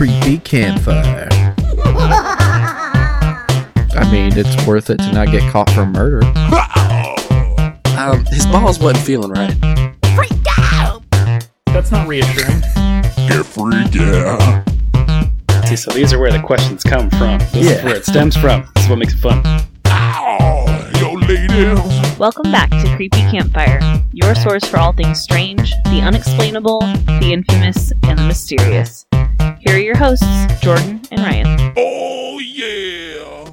[0.00, 1.28] creepy campfire.
[3.92, 6.24] I mean, it's worth it to not get caught for murder.
[7.98, 9.54] Um, his balls wasn't feeling right.
[11.66, 12.60] That's not reassuring.
[13.28, 14.64] Get freaked, yeah.
[15.66, 17.38] See, so these are where the questions come from.
[17.52, 17.72] This Yeah.
[17.72, 18.66] is where it stems from.
[18.76, 19.42] This is what makes it fun.
[19.84, 22.18] Ow, yo, ladies.
[22.18, 23.80] Welcome back to Creepy Campfire,
[24.14, 26.78] your source for all things strange, the unexplainable,
[27.20, 29.04] the infamous, and the mysterious.
[29.60, 30.24] Here are your hosts,
[30.62, 31.74] Jordan and Ryan.
[31.76, 33.52] Oh, yeah.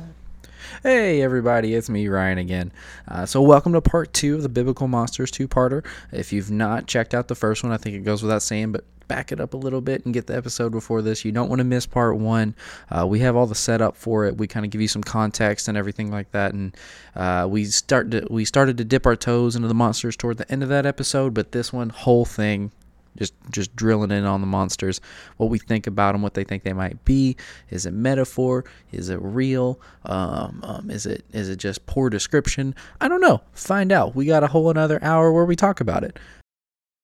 [0.81, 2.71] Hey everybody, it's me Ryan again.
[3.09, 5.85] Uh, so welcome to part two of the Biblical Monsters two-parter.
[6.13, 8.85] If you've not checked out the first one, I think it goes without saying, but
[9.09, 11.25] back it up a little bit and get the episode before this.
[11.25, 12.55] You don't want to miss part one.
[12.89, 14.37] Uh, we have all the setup for it.
[14.37, 16.73] We kind of give you some context and everything like that, and
[17.17, 20.49] uh, we start to, we started to dip our toes into the monsters toward the
[20.49, 22.71] end of that episode, but this one whole thing
[23.17, 25.01] just just drilling in on the monsters
[25.37, 27.35] what we think about them what they think they might be.
[27.69, 28.63] Is it metaphor?
[28.91, 29.79] Is it real?
[30.05, 32.75] Um, um, is it is it just poor description?
[33.01, 33.41] I don't know.
[33.53, 34.15] Find out.
[34.15, 36.17] We got a whole another hour where we talk about it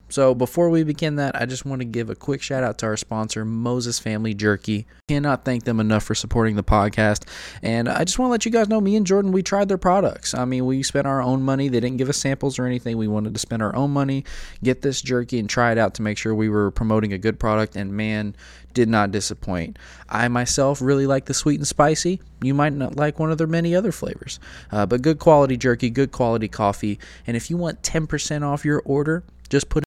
[0.10, 2.86] so before we begin that, I just want to give a quick shout out to
[2.86, 4.86] our sponsor, Moses Family Jerky.
[5.08, 7.28] Cannot thank them enough for supporting the podcast.
[7.64, 9.78] And I just want to let you guys know, me and Jordan, we tried their
[9.78, 10.36] products.
[10.36, 11.68] I mean, we spent our own money.
[11.68, 12.98] They didn't give us samples or anything.
[12.98, 14.24] We wanted to spend our own money,
[14.64, 17.40] get this jerky, and try it out to make sure we were promoting a good
[17.40, 17.76] product.
[17.76, 18.36] And man,
[18.74, 19.80] did not disappoint.
[20.10, 22.22] I myself really like the sweet and spicy.
[22.42, 24.40] You might not like one of their many other flavors,
[24.72, 27.00] uh, but good quality jerky, good quality coffee.
[27.26, 29.84] And if you want 10% off your order, just put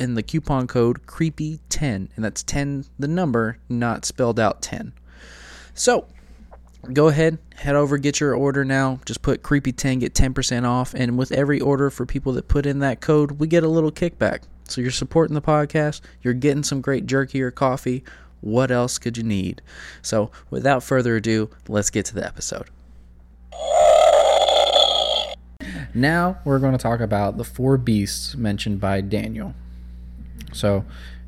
[0.00, 4.92] in the coupon code creepy10 and that's 10 the number not spelled out 10
[5.74, 6.06] so
[6.92, 9.00] go ahead head over get your order now.
[9.04, 12.78] Just put creepy10 get 10% off and with every order for people that put in
[12.78, 14.42] that code we get a little kickback.
[14.68, 18.02] So you're supporting the podcast you're getting some great jerky or coffee.
[18.40, 19.60] What else could you need?
[20.00, 22.70] So without further ado let's get to the episode.
[25.92, 29.54] Now we're going to talk about the four beasts mentioned by daniel
[30.52, 30.84] so,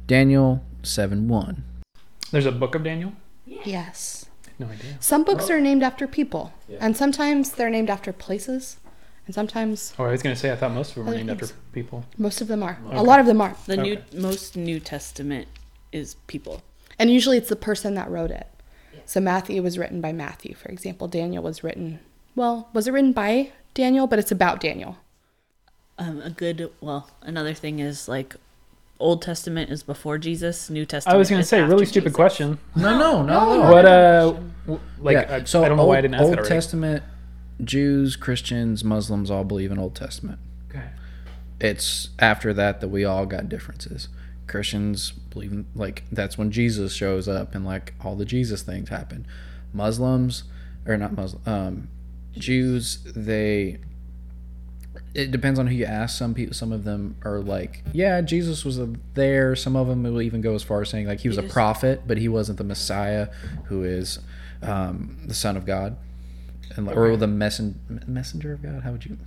[0.07, 1.65] Daniel 7 1.
[2.31, 3.13] There's a book of Daniel?
[3.47, 4.27] Yes.
[4.59, 4.97] No idea.
[5.01, 8.77] Some books are named after people, and sometimes they're named after places,
[9.27, 11.19] and sometimes Oh, I was going to say, I thought most of them were Other
[11.19, 11.59] named after things.
[11.73, 12.05] people.
[12.19, 12.79] most of them are.
[12.93, 13.57] A lot of them are.
[13.67, 15.49] The new most New Testament
[15.91, 16.63] is people.
[16.99, 18.47] And usually it's the person that wrote it.
[19.05, 21.09] So Matthew was written by Matthew, for example.
[21.09, 21.99] Daniel was written,
[22.37, 24.07] well, was it written by Daniel?
[24.07, 24.97] But it's about Daniel.
[25.99, 28.37] Um, a good well, another thing is like
[29.03, 30.71] Old Testament is before Jesus.
[30.71, 31.15] New Testament.
[31.15, 32.17] I was going to say, really stupid Jesus.
[32.17, 32.59] question.
[32.77, 33.71] No, no, no.
[33.71, 34.35] What, uh,
[34.99, 35.37] like, yeah.
[35.37, 36.55] I, so I don't know Old, why I didn't ask Old that already.
[36.55, 37.05] Testament,
[37.63, 40.39] Jews, Christians, Muslims all believe in Old Testament.
[40.71, 40.91] Okay.
[41.61, 44.09] It's after that that we all got differences.
[44.47, 48.89] Christians believe in, like that's when Jesus shows up and like all the Jesus things
[48.89, 49.27] happen.
[49.73, 50.45] Muslims
[50.87, 51.89] or not Muslim, um,
[52.35, 53.79] Jews they.
[55.15, 56.17] It depends on who you ask.
[56.17, 58.81] Some people, some of them are like, yeah, Jesus was
[59.15, 59.55] there.
[59.55, 62.03] Some of them will even go as far as saying like he was a prophet,
[62.07, 63.29] but he wasn't the Messiah,
[63.65, 64.21] who is
[64.63, 65.97] um, the Son of God,
[66.77, 67.75] and like, or the messen-
[68.09, 68.83] messenger of God.
[68.83, 69.19] How would you?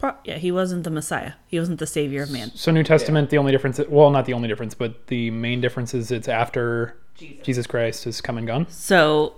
[0.00, 1.34] Pro- Yeah, he wasn't the Messiah.
[1.46, 2.50] He wasn't the Savior of man.
[2.54, 5.92] So, New Testament, the only difference, well, not the only difference, but the main difference
[5.94, 6.96] is it's after
[7.42, 8.66] Jesus, Christ has come and gone.
[8.70, 9.34] So,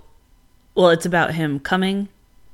[0.73, 2.07] well, it's about him coming.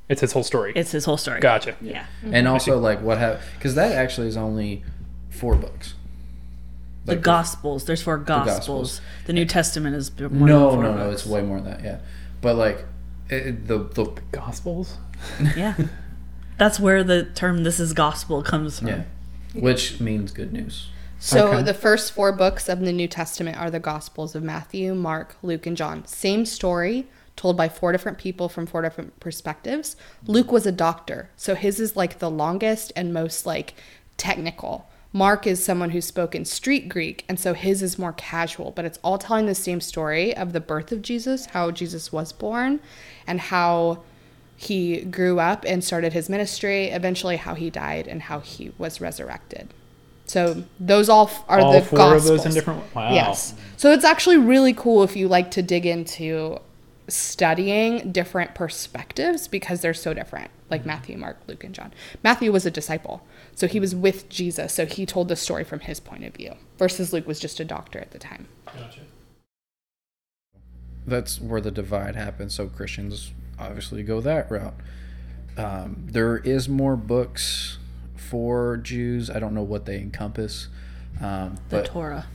[0.09, 0.73] It's his whole story.
[0.75, 1.39] It's his whole story.
[1.39, 1.75] gotcha.
[1.81, 2.05] Yeah.
[2.23, 2.33] Mm-hmm.
[2.33, 4.83] and also like what have because that actually is only
[5.29, 5.93] four books.
[7.05, 7.85] The Gospels.
[7.85, 8.57] There's four Gospels.
[8.57, 9.01] Gospels.
[9.25, 11.09] The New Testament is more than No, four no, no.
[11.11, 11.83] It's way more than that.
[11.83, 11.99] Yeah,
[12.41, 12.85] but like
[13.29, 14.97] it, it- the the Gospels?
[15.55, 15.75] Yeah.
[16.57, 18.87] That's where the term "this is gospel" comes from.
[18.89, 19.03] yeah,
[19.53, 20.89] which means good news.
[21.19, 21.63] So Okay.
[21.63, 25.65] the first four books of the New Testament are the Gospels of Matthew, Mark, Luke,
[25.65, 26.05] and John.
[26.05, 27.07] Same story
[27.39, 29.95] told by four different people from four different perspectives.
[30.27, 33.75] Luke was a doctor, so his is like the longest and most like
[34.17, 34.89] technical.
[35.13, 38.83] Mark is someone who spoke in street Greek, and so his is more casual, but
[38.83, 42.81] it's all telling the same story of the birth of Jesus, how Jesus was born,
[43.25, 44.03] and how
[44.57, 48.99] he grew up and started his ministry, eventually how he died and how he was
[48.99, 49.73] resurrected.
[50.25, 52.29] So those all are All the four gospels.
[52.29, 52.83] of those in different.
[52.93, 53.13] Wow.
[53.13, 53.53] Yes.
[53.77, 56.59] So it's actually really cool if you like to dig into
[57.09, 61.93] studying different perspectives because they're so different, like Matthew, Mark, Luke, and John.
[62.23, 63.25] Matthew was a disciple,
[63.55, 66.55] so he was with Jesus, so he told the story from his point of view,
[66.77, 68.47] versus Luke was just a doctor at the time.
[68.65, 69.01] Gotcha.
[71.05, 72.53] That's where the divide happens.
[72.53, 74.75] So Christians obviously go that route.
[75.57, 77.77] Um, there is more books
[78.15, 79.29] for Jews.
[79.29, 80.67] I don't know what they encompass,
[81.19, 82.27] um, The but Torah.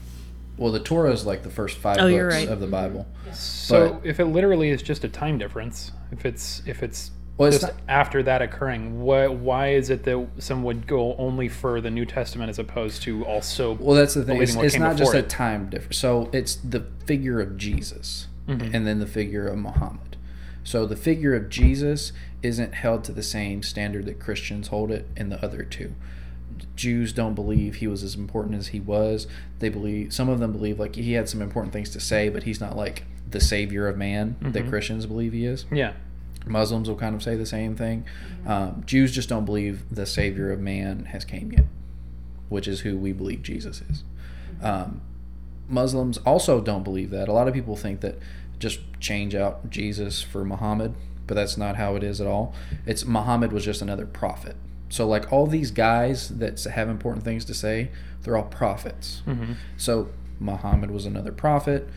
[0.57, 2.47] Well, the Torah is like the first five Oh, books you're right.
[2.47, 3.05] of the Bible.
[3.33, 7.49] So But- if it literally is just a time difference, if it's if it's Well,
[7.49, 11.49] it's just not- after that occurring, what why is it that some would go only
[11.49, 13.73] for the New Testament as opposed to also?
[13.73, 14.41] Well, that's the thing.
[14.41, 15.29] It's, believing what it's came not just before a it?
[15.29, 15.97] time difference.
[15.97, 18.75] So it's the figure of Jesus Mm-hmm.
[18.75, 20.17] and then the figure of Muhammad.
[20.63, 22.11] So the figure of Jesus
[22.43, 25.93] isn't held to the same standard that Christians hold it in the other two.
[26.75, 29.27] Jews don't believe he was as important as he was.
[29.59, 32.43] They believe some of them believe like he had some important things to say, but
[32.43, 34.51] he's not like the savior of man Mm-hmm.
[34.51, 35.65] that Christians believe he is.
[35.71, 35.93] Yeah.
[36.45, 38.05] Muslims will kind of say the same thing.
[38.45, 41.65] Um, Jews just don't believe the Savior of man has came yet,
[42.49, 44.03] which is who we believe Jesus is.
[44.61, 45.01] Um,
[45.67, 47.27] Muslims also don't believe that.
[47.27, 48.19] A lot of people think that
[48.59, 50.93] just change out Jesus for Muhammad,
[51.25, 52.53] but that's not how it is at all.
[52.85, 54.55] It's Muhammad was just another prophet.
[54.95, 57.89] So like all these guys that have important things to say,
[58.21, 59.23] they're all prophets.
[59.27, 59.53] Mm-hmm.
[59.75, 60.07] So
[60.39, 61.89] Muhammad was another prophet,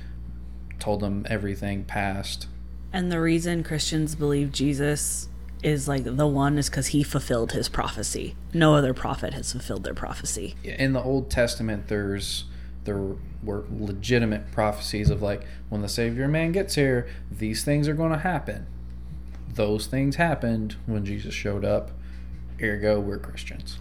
[0.81, 2.49] told them everything past,
[2.93, 5.29] And the reason Christians believe Jesus
[5.63, 8.35] is like the one is because he fulfilled his prophecy.
[8.53, 10.57] No other prophet has fulfilled their prophecy.
[10.65, 12.47] in the Old Testament, there's
[12.83, 13.15] there
[13.45, 18.11] were legitimate prophecies of like when the Savior man gets here, these things are going
[18.11, 18.67] to happen.
[19.55, 21.93] Those things happened when Jesus showed up.
[22.63, 23.79] Ergo, we're Christians.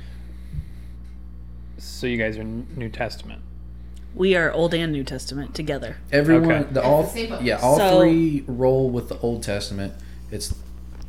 [1.77, 3.41] So you guys are New Testament.
[4.15, 5.97] We are Old and New Testament together.
[6.11, 6.73] Everyone, Okay.
[6.73, 9.93] the all, the yeah, all So- three roll with the Old Testament.
[10.31, 10.55] It's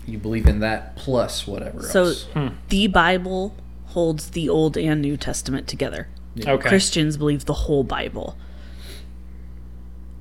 [0.07, 1.91] you believe in that plus whatever else.
[1.93, 2.25] So else.
[2.35, 2.49] Hmm.
[2.71, 3.55] the Bible
[3.87, 6.09] holds the Old and New Testament together.
[6.39, 6.69] Okay.
[6.69, 8.37] Christians believe the whole Bible.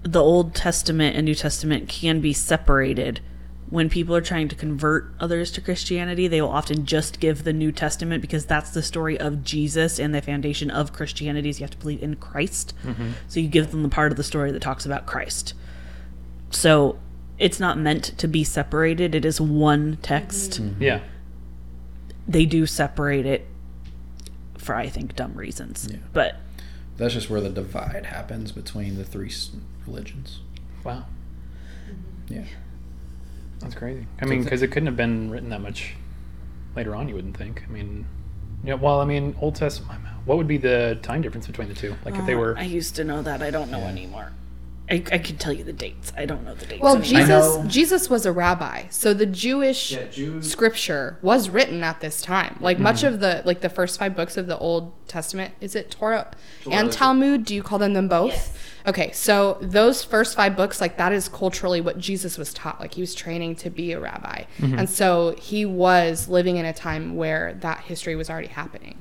[0.04, 3.20] The Old Testament and New Testament can be separated.
[3.70, 7.52] When people are trying to convert others to Christianity, they will often just give the
[7.52, 11.66] New Testament because that's the story of Jesus and the foundation of Christianity is you
[11.66, 12.74] have to believe in Christ.
[12.86, 13.12] Mm-hmm.
[13.28, 15.54] So you give them the part of the story that talks about Christ.
[16.50, 16.98] So
[17.38, 19.14] it's not meant to be separated.
[19.14, 20.62] It is one text.
[20.62, 20.82] Mm-hmm.
[20.82, 21.00] Yeah.
[22.26, 23.48] They do separate it
[24.58, 25.88] for I think dumb reasons.
[25.92, 25.98] Yeah.
[26.14, 26.36] But
[26.98, 29.32] That's just where the divide happens between the three
[29.86, 30.40] religions.
[30.84, 31.06] Wow.
[32.30, 32.46] Yeah.
[33.60, 34.06] That's crazy.
[34.22, 35.96] I mean, because it couldn't have been written that much
[36.76, 37.10] later on.
[37.10, 37.64] You wouldn't think.
[37.68, 38.06] I mean,
[38.64, 38.76] yeah.
[38.76, 40.00] Well, I mean, Old Testament.
[40.26, 41.96] What would be the time difference between the two?
[42.06, 42.58] Like if they oh, were.
[42.58, 43.42] I used to know that.
[43.42, 44.32] I don't know anymore.
[44.90, 46.14] I, I could tell you the dates.
[46.16, 46.82] I don't know the dates.
[46.82, 47.20] Well, anymore.
[47.20, 49.98] Jesus know- Jesus was a rabbi, so the Jewish
[50.42, 52.58] scripture was written at this time.
[52.62, 53.16] Like much mm-hmm.
[53.16, 56.32] of the like the first five books of the Old Testament, is it Torah,
[56.72, 57.44] and Talmud?
[57.44, 58.67] Do you call them them both?
[58.88, 62.80] Okay, so those first five books, like that is culturally what Jesus was taught.
[62.80, 64.80] Like he was training to be a rabbi, mm-hmm.
[64.80, 68.98] and so he was living in a time where that history was already happening.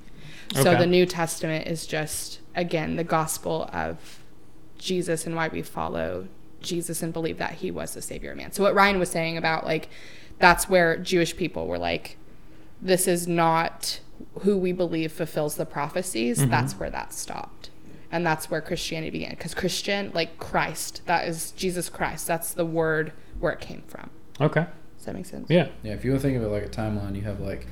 [0.54, 0.78] So Okay.
[0.78, 4.20] the New Testament is just again the gospel of
[4.78, 6.28] Jesus and why we follow
[6.60, 8.52] Jesus and believe that he was the savior of man.
[8.52, 9.88] So what Ryan was saying about like
[10.38, 12.16] that's where Jewish people were like
[12.82, 14.00] this is not
[14.40, 16.38] who we believe fulfills the prophecies.
[16.38, 16.50] Mm-hmm.
[16.50, 17.70] That's where that stopped.
[18.16, 22.26] And that's where Christianity began cuz Christian like Christ, that is Jesus Christ.
[22.26, 24.08] That's the word where it came from.
[24.40, 24.64] Okay.
[24.96, 25.50] Does that make sense?
[25.50, 25.68] Yeah.
[25.82, 27.66] Yeah, if you want to think of it like a timeline, you have like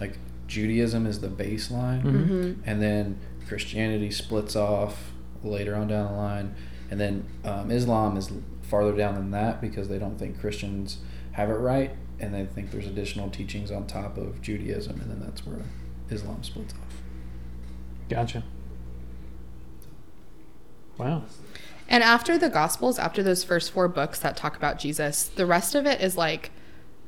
[0.00, 0.16] like
[0.46, 2.60] Judaism is the baseline, Mm-hmm.
[2.64, 3.18] and then
[3.48, 5.12] Christianity splits off
[5.44, 6.54] later on down the line,
[6.90, 8.30] and then um, Islam is
[8.62, 10.98] farther down than that because they don't think Christians
[11.32, 15.20] have it right, and they think there's additional teachings on top of Judaism, and then
[15.20, 15.60] that's where
[16.10, 17.02] Islam splits off.
[18.08, 18.42] Gotcha.
[21.02, 21.22] Wow.
[21.88, 25.74] And after the Gospels, after those first four books that talk about Jesus, the rest
[25.74, 26.50] of it is like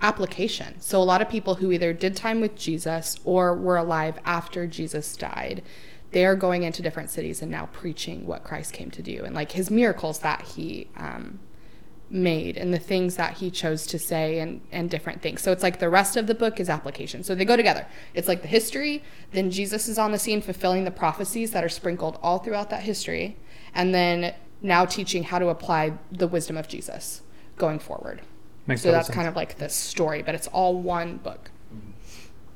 [0.01, 0.81] application.
[0.81, 4.67] So a lot of people who either did time with Jesus or were alive after
[4.67, 5.63] Jesus died,
[6.11, 9.35] they are going into different cities and now preaching what Christ came to do and
[9.35, 11.41] like his miracles that he um,
[12.11, 15.43] made and the things that he chose to say and, and different things.
[15.43, 17.25] So it's like the rest of the book is application.
[17.25, 17.87] So they go together.
[18.13, 21.69] It's like the history, then Jesus is on the scene fulfilling the prophecies that are
[21.69, 23.37] sprinkled all throughout that history,
[23.75, 27.23] and then now teaching how to apply the wisdom of Jesus
[27.57, 28.23] going forward.
[28.67, 29.15] Makes so that's sense.
[29.15, 31.51] kind of like the story, but it's all one book.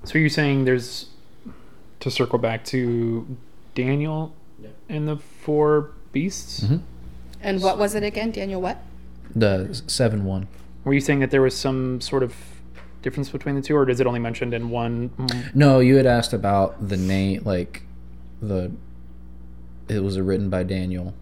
[0.05, 1.11] So you're saying there's
[2.01, 3.37] to circle back to
[3.75, 4.35] Daniel
[4.89, 6.61] and the four beasts?
[6.61, 6.77] Mm-hmm.
[7.41, 8.61] And what was it again, Daniel?
[8.61, 8.79] What?
[9.35, 10.49] The seven one.
[10.85, 12.35] Were you saying that there was some sort of
[13.03, 15.11] difference between the two, or is it only mentioned in one?
[15.55, 17.83] No, you had asked about the name, like
[18.41, 18.73] the.
[19.89, 21.15] It was written by Daniel,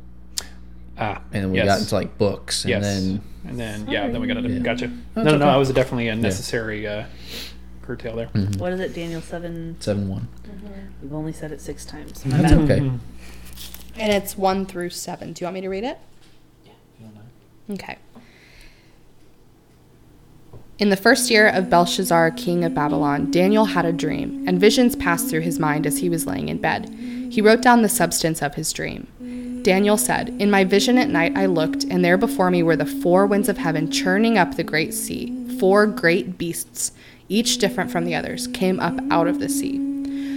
[0.99, 1.67] Ah, and then we yes.
[1.67, 4.63] got into like books, and yes, then and then yeah, then we got it.
[4.63, 4.89] Gotcha.
[4.89, 5.45] No, That's no, no.
[5.47, 5.55] okay.
[5.55, 7.05] I was definitely a necessary uh,
[7.83, 8.27] curtail there.
[8.59, 8.95] what is it?
[8.95, 9.77] Daniel seven.
[9.81, 10.29] seven one.
[11.03, 12.23] We've only said it six times.
[12.25, 12.79] That's okay.
[12.79, 15.33] And it's 1 through 7.
[15.33, 15.99] Do you want me to read it?
[16.67, 16.73] Yeah.
[17.71, 17.97] Okay.
[20.79, 24.95] In the first year of Belshazzar, king of Babylon, Daniel had a dream, and visions
[24.97, 26.91] passed through his mind as he was laying in bed.
[27.31, 29.61] He wrote down the substance of his dream.
[29.63, 32.87] Daniel said, In my vision at night I looked, and there before me were the
[32.87, 35.35] four winds of heaven churning up the great sea.
[35.59, 36.93] Four great beasts,
[37.29, 39.79] each different from the others, came up out of the sea.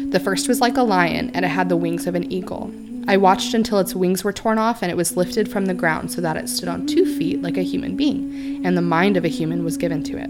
[0.10, 2.74] The first was like a lion, and it had the wings of an eagle.
[3.08, 6.12] I watched until its wings were torn off, and it was lifted from the ground
[6.12, 9.25] so that it stood on two feet like a human being, and the mind of
[9.25, 10.29] a human was given to it.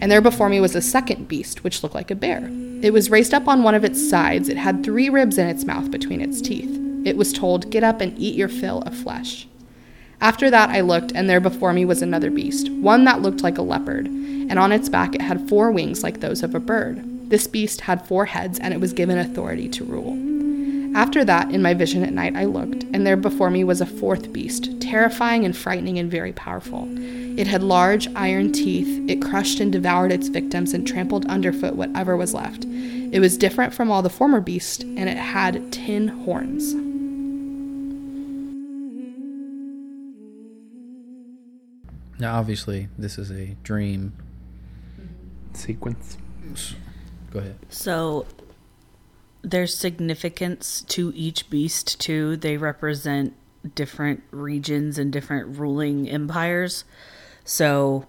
[0.00, 2.48] And there before me was a second beast, which looked like a bear.
[2.82, 4.48] It was raised up on one of its sides.
[4.48, 6.78] It had three ribs in its mouth between its teeth.
[7.04, 9.46] It was told, Get up and eat your fill of flesh.
[10.20, 13.58] After that I looked, and there before me was another beast, one that looked like
[13.58, 17.02] a leopard, and on its back it had four wings like those of a bird.
[17.30, 20.29] This beast had four heads, and it was given authority to rule.
[20.94, 23.86] After that, in my vision at night, I looked, and there before me was a
[23.86, 26.88] fourth beast, terrifying and frightening and very powerful.
[27.38, 29.08] It had large iron teeth.
[29.08, 32.64] It crushed and devoured its victims and trampled underfoot whatever was left.
[32.64, 36.74] It was different from all the former beasts, and it had tin horns.
[42.18, 44.12] Now, obviously, this is a dream.
[45.54, 46.18] Sequence.
[47.32, 47.56] Go ahead.
[47.70, 48.26] So
[49.42, 52.36] there's significance to each beast too.
[52.36, 53.34] They represent
[53.74, 56.84] different regions and different ruling empires.
[57.44, 58.06] So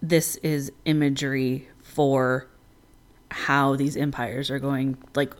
[0.00, 2.46] this is imagery for
[3.30, 5.34] how these empires are going like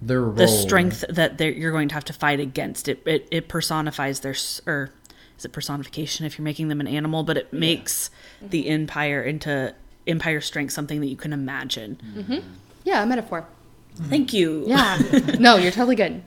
[0.00, 2.88] Their role, the strength that they're, you're going to have to fight against.
[2.88, 4.34] It, it it personifies their
[4.66, 4.90] or
[5.38, 7.24] is it personification if you're making them an animal?
[7.24, 8.48] But it makes mm-hmm.
[8.48, 9.74] the empire into
[10.06, 12.38] empire strength something that you can imagine mm-hmm.
[12.84, 13.46] Yeah, a metaphor.
[13.94, 14.98] thank you Yeah.
[15.38, 16.22] no, you're totally good.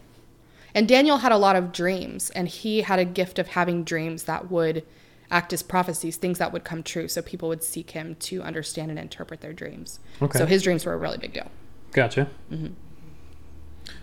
[0.75, 4.23] And Daniel had a lot of dreams, and he had a gift of having dreams
[4.23, 4.83] that would
[5.31, 7.07] act as prophecies, things that would come true.
[7.07, 9.99] So people would seek him to understand and interpret their dreams.
[10.21, 10.37] Okay.
[10.37, 11.49] So his dreams were a really big deal.
[11.93, 12.29] Gotcha.
[12.51, 12.73] Mm-hmm.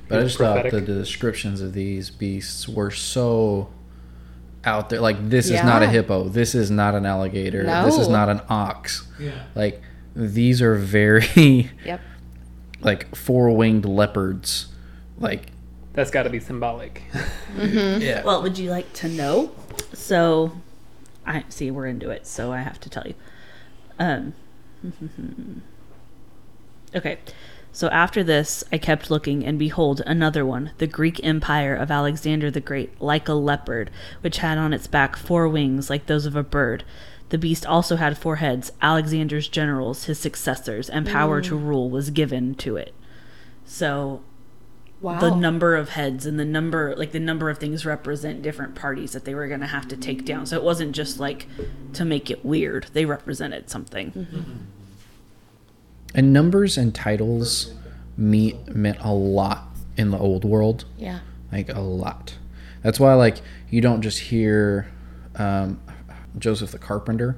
[0.09, 0.87] But I just thought Prophetic.
[0.87, 3.71] the descriptions of these beasts were so
[4.65, 5.01] out there.
[5.01, 6.29] Like this is not a hippo.
[6.29, 7.65] This is not an alligator.
[7.85, 9.07] This is not an ox.
[9.19, 9.45] Yeah.
[9.55, 9.81] Like
[10.15, 12.01] these are very Yep.
[12.85, 14.69] Like four winged leopards.
[15.19, 15.47] Like
[15.95, 17.03] That's got to be symbolic.
[17.57, 18.01] mm-hmm.
[18.03, 18.23] yeah.
[18.25, 19.53] well would you like to know
[19.93, 20.53] so
[21.25, 23.15] i see we're into it so i have to tell you
[23.99, 24.35] um
[26.95, 27.19] okay
[27.73, 32.51] so after this i kept looking and behold another one the greek empire of alexander
[32.51, 36.37] the great like a leopard which had on its back four wings like those of
[36.37, 36.85] a bird
[37.31, 41.67] the beast also had four heads alexander's generals his successors and power to mm.
[41.67, 42.95] rule was given to it
[43.65, 44.23] so
[45.01, 45.21] Wow.
[45.21, 49.13] the number of heads and the number like the number of things represent different parties
[49.13, 51.47] that they were going to have to take down so it wasn't just like
[51.93, 54.37] to make it weird they represented something mm-hmm.
[54.37, 54.53] Mm-hmm.
[56.15, 57.75] And numbers and titles
[58.17, 59.67] meet meant a lot
[59.97, 60.85] in the old world.
[60.97, 61.21] yeah.
[61.51, 62.37] like a lot.
[62.83, 63.39] That's why like
[63.69, 64.89] you don't just hear
[65.37, 65.81] um,
[66.39, 67.37] Joseph the carpenter.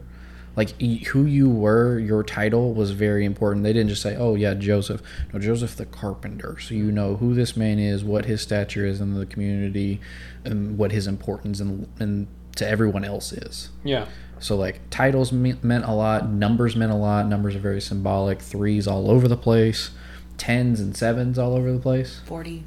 [0.57, 3.63] Like who you were, your title was very important.
[3.63, 6.59] They didn't just say, "Oh yeah, Joseph." No, Joseph the carpenter.
[6.59, 10.01] So you know who this man is, what his stature is in the community,
[10.45, 12.27] and what his importance and and
[12.57, 13.69] to everyone else is.
[13.85, 14.07] Yeah.
[14.39, 17.27] So like titles me- meant a lot, numbers meant a lot.
[17.27, 18.41] Numbers are very symbolic.
[18.41, 19.91] Threes all over the place,
[20.39, 22.21] tens and sevens all over the place.
[22.25, 22.65] 40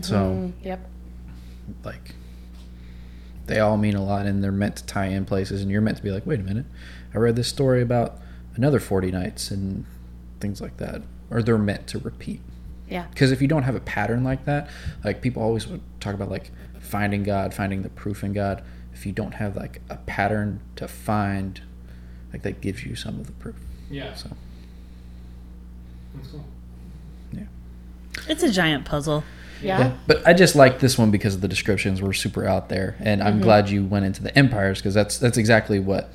[0.00, 0.66] So mm-hmm.
[0.66, 0.90] Yep.
[1.84, 2.14] like
[3.46, 5.62] they all mean a lot and they're meant to tie in places.
[5.62, 6.66] And you're meant to be like wait a minute
[7.14, 8.18] i read this story about
[8.54, 9.84] another 40 nights and
[10.40, 11.02] things like that.
[11.30, 12.40] Or they're meant to repeat.
[12.88, 13.06] Yeah.
[13.10, 14.70] because if you don't have a pattern like that
[15.04, 15.66] like people always
[15.98, 18.62] talk about like finding god finding the proof in god.
[18.94, 21.60] If you don't have like a pattern to find
[22.32, 23.56] like that gives you some of the proof.
[23.90, 24.14] Yeah.
[24.14, 24.30] so.
[26.14, 26.44] That's cool.
[27.32, 27.44] Yeah.
[28.28, 29.22] It's a giant puzzle
[29.62, 29.78] Yeah.
[29.78, 33.22] Yeah, but I just like this one because the descriptions were super out there, and
[33.22, 33.42] I'm mm-hmm.
[33.42, 36.10] glad you went into the empires because that's that's exactly what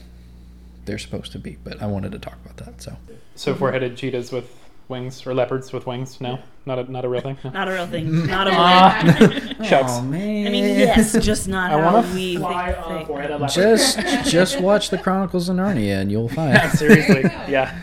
[0.86, 1.58] they're supposed to be.
[1.64, 2.82] But I wanted to talk about that.
[2.82, 2.98] So
[3.36, 6.22] So four-headed cheetahs with wings or leopards with wings?
[6.22, 7.38] No, not a not a real thing.
[7.44, 7.50] No.
[7.50, 9.94] not a real thing not a real Shucks.
[9.94, 12.92] Oh, man, i mean yes just not I how want to we fly think, on
[12.92, 13.08] a think.
[13.08, 13.56] four-headed leopard.
[13.56, 16.70] just just watch the Chronicles of Narnia, and you'll find.
[16.72, 17.76] Seriously, yeah.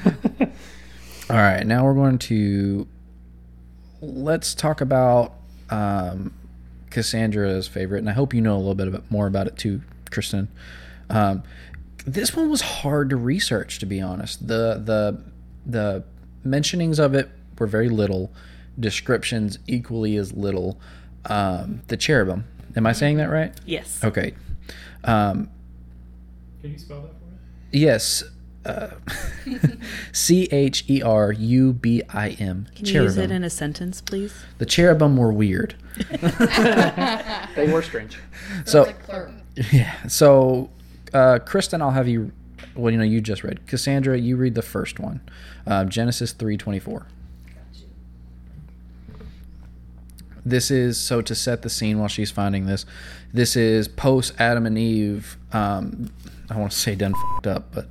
[1.31, 2.87] All right, now we're going to
[4.01, 5.35] let's talk about
[5.71, 6.33] um,
[6.91, 9.83] Cassandra's favorite, and I hope you know a little bit about, more about it too,
[10.11, 10.49] Kristen.
[11.11, 11.43] Um,
[12.07, 14.47] this one was hard to research, to be honest.
[14.47, 15.23] the the
[15.67, 16.05] The
[16.47, 18.33] mentionings of it were very little,
[18.79, 20.81] descriptions equally as little.
[21.27, 22.45] um, the cherubim.
[22.77, 23.53] Am I saying that right?
[23.67, 24.03] Yes.
[24.05, 24.35] Okay.
[25.05, 25.51] Um,
[26.63, 27.37] Can you spell that for me?
[27.73, 28.23] yes.
[28.69, 28.91] Uh,
[30.13, 32.67] C H E R U B I M.
[32.77, 34.35] Can you use it in a sentence, please?
[34.59, 35.75] The cherubim were weird.
[37.57, 38.19] They were strange.
[38.65, 38.93] So
[39.73, 40.07] yeah.
[40.07, 40.71] So
[41.13, 42.33] uh, Kristen, I'll have you.
[42.77, 44.17] Well, you know, you just read Cassandra.
[44.19, 45.21] You read the first one,
[45.67, 47.07] uh, Genesis three twenty four.
[50.45, 52.87] This is so to set the scene while she's finding this.
[53.33, 55.37] This is post Adam and Eve.
[55.53, 56.11] Um,
[56.51, 57.89] I want to say done fucked up, but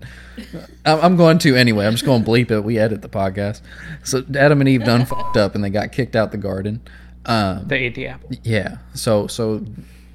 [0.85, 1.85] I'm I'm going to anyway.
[1.85, 2.61] I'm just going to bleep it.
[2.61, 3.61] We edit the podcast.
[4.03, 6.81] So Adam and Eve done fucked up, and they got kicked out the garden.
[7.25, 8.31] Um, They ate the apple.
[8.43, 8.77] yeah.
[8.93, 9.63] So so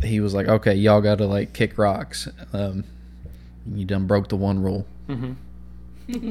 [0.02, 2.26] he was like, okay, y'all got to like kick rocks.
[2.52, 2.84] Um,
[3.72, 4.86] you done broke the one rule.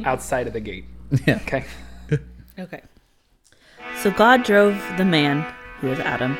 [0.05, 0.85] Outside of the gate.
[1.27, 1.39] Yeah.
[1.45, 1.65] Okay.
[2.59, 2.81] Okay.
[4.01, 5.45] So God drove the man,
[5.79, 6.37] who was Adam,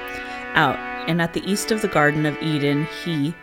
[0.53, 0.77] out,
[1.09, 3.33] and at the east of the Garden of Eden, he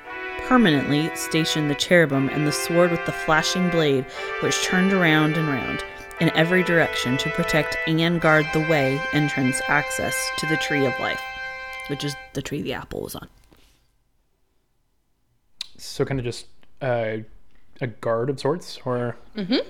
[0.48, 4.02] permanently stationed the cherubim and the sword with the flashing blade,
[4.42, 5.84] which turned around and round
[6.20, 10.98] in every direction to protect and guard the way, entrance, access to the tree of
[11.00, 11.20] life,
[11.88, 13.28] which is the tree the apple was on.
[15.76, 16.46] So kind of just
[16.80, 17.18] uh,
[17.82, 19.68] a guard of sorts, or mm-hmm.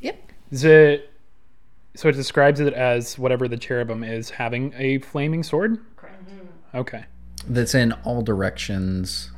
[0.00, 0.32] Yep.
[0.52, 1.12] is it?
[1.96, 5.80] So it describes it as whatever the cherubim is having a flaming sword.
[6.72, 7.04] Okay.
[7.48, 9.32] That's in all directions.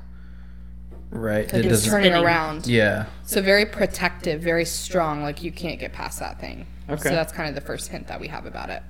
[1.12, 1.52] Right.
[1.52, 2.66] It It's turning around.
[2.66, 3.06] Yeah.
[3.24, 5.22] So very protective, very strong.
[5.22, 6.66] Like you can't get past that thing.
[6.88, 7.02] Okay.
[7.02, 8.82] So that's kind of the first hint that we have about it.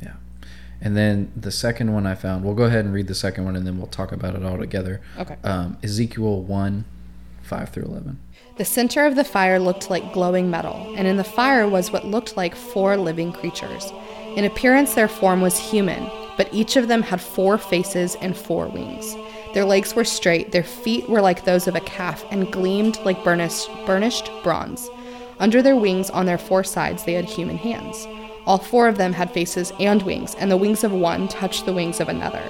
[0.00, 0.14] Yeah.
[0.80, 2.44] And then the second one I found.
[2.44, 4.58] We'll go ahead and read the second one, and then we'll talk about it all
[4.58, 5.00] together.
[5.18, 5.36] Okay.
[5.42, 6.84] Um, Ezekiel one,
[7.42, 8.20] five through eleven.
[8.56, 12.06] The center of the fire looked like glowing metal, and in the fire was what
[12.06, 13.92] looked like four living creatures.
[14.36, 18.68] In appearance, their form was human, but each of them had four faces and four
[18.68, 19.16] wings.
[19.52, 23.24] Their legs were straight, their feet were like those of a calf, and gleamed like
[23.24, 24.88] burnished, burnished bronze.
[25.40, 28.06] Under their wings, on their four sides, they had human hands.
[28.46, 31.72] All four of them had faces and wings, and the wings of one touched the
[31.72, 32.42] wings of another.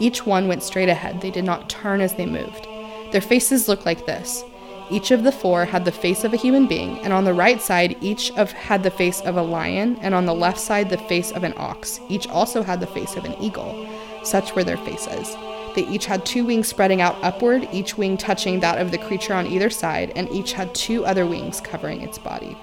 [0.00, 2.66] Each one went straight ahead, they did not turn as they moved.
[3.12, 4.42] Their faces looked like this.
[4.90, 7.62] Each of the four had the face of a human being, and on the right
[7.62, 10.98] side, each of had the face of a lion, and on the left side, the
[10.98, 12.00] face of an ox.
[12.08, 13.88] Each also had the face of an eagle.
[14.24, 15.36] Such were their faces.
[15.74, 19.34] They each had two wings spreading out upward, each wing touching that of the creature
[19.34, 22.56] on either side, and each had two other wings covering its body.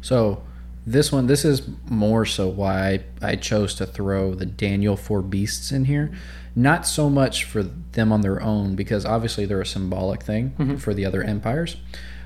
[0.00, 0.42] So
[0.86, 5.20] this one, this is more so why I, I chose to throw the Daniel four
[5.20, 6.12] beasts in here.
[6.54, 10.76] Not so much for them on their own, because obviously they're a symbolic thing mm-hmm.
[10.76, 11.76] for the other empires.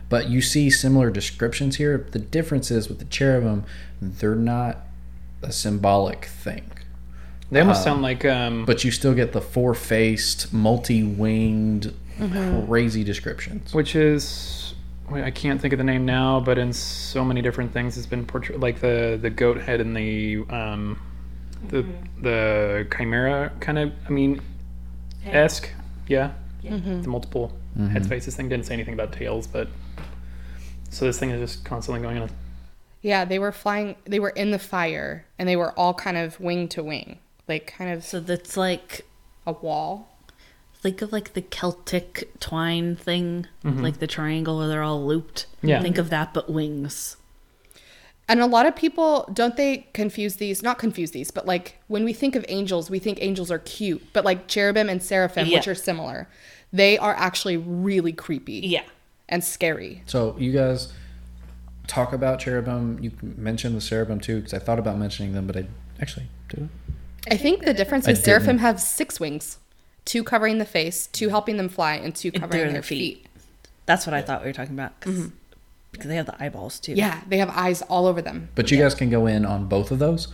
[0.08, 2.06] But you see similar descriptions here.
[2.10, 3.64] The difference is with the cherubim,
[4.00, 4.78] they're not
[5.42, 6.70] a symbolic thing.
[7.50, 11.92] They almost um, sound like um, But you still get the four faced, multi winged,
[12.18, 12.66] mm-hmm.
[12.66, 13.74] crazy descriptions.
[13.74, 14.74] which is
[15.12, 18.24] I can't think of the name now, but in so many different things, it's been
[18.24, 21.00] portrayed like the the goat head and the um,
[21.68, 22.22] the mm-hmm.
[22.22, 23.92] the chimera kind of.
[24.06, 24.40] I mean,
[25.24, 25.70] esque,
[26.06, 26.32] yeah.
[26.62, 27.02] Mm-hmm.
[27.02, 27.56] The multiple
[27.90, 29.68] heads faces thing didn't say anything about tails, but
[30.90, 32.30] so this thing is just constantly going on.
[33.02, 36.38] Yeah, they were flying, they were in the fire, and they were all kind of
[36.38, 37.18] wing to wing,
[37.50, 39.04] like kind of So that's like
[39.46, 40.08] a wall.
[40.80, 43.82] think of like the Celtic twine thing, mm-hmm.
[43.82, 45.44] like the triangle where they're all looped.
[45.60, 45.82] Yeah.
[45.82, 47.18] Think of that, but wings.
[48.28, 52.04] And a lot of people don't they confuse these, not confuse these, but like when
[52.04, 55.66] we think of angels, we think angels are cute, but like cherubim and seraphim, which
[55.66, 56.28] are similar,
[56.72, 58.84] they are actually really creepy Yeah.
[59.28, 60.02] and scary.
[60.06, 60.92] So you guys
[61.88, 63.00] talk about cherubim.
[63.02, 65.66] You mentioned the cherubim too, because I thought about mentioning them, but I
[66.00, 66.68] actually did.
[67.30, 69.58] I think the difference is seraphim have six wings,
[70.04, 73.16] two covering the face, two helping them fly, and two covering their, their feet.
[73.18, 73.26] feet.
[73.86, 74.98] That's what I thought we were talking about.
[75.00, 75.28] 'cause- mm-hmm.
[75.92, 76.92] Because they have the eyeballs too.
[76.92, 78.48] Yeah, they have eyes all over them.
[78.54, 80.28] But you guys can go in on both of those.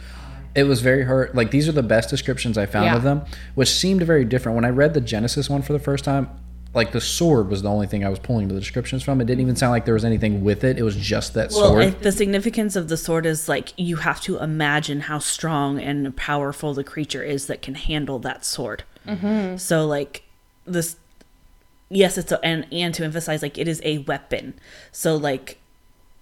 [0.54, 1.34] It was very hard.
[1.34, 2.96] Like these are the best descriptions I found Yeah.
[2.96, 3.22] of them,
[3.54, 4.54] which seemed very different.
[4.56, 6.28] When I read the Genesis one for the first time,
[6.76, 9.20] like the sword was the only thing I was pulling the descriptions from.
[9.20, 10.78] It didn't even sound like there was anything with it.
[10.78, 11.82] It was just that Well, sword.
[11.82, 16.14] I, the significance of the sword is like you have to imagine how strong and
[16.14, 18.84] powerful the creature is that can handle that sword.
[19.06, 19.56] Mm-hmm.
[19.56, 20.24] So, like
[20.66, 20.96] this,
[21.88, 24.54] yes, it's a, and and to emphasize, like it is a weapon.
[24.92, 25.58] So, like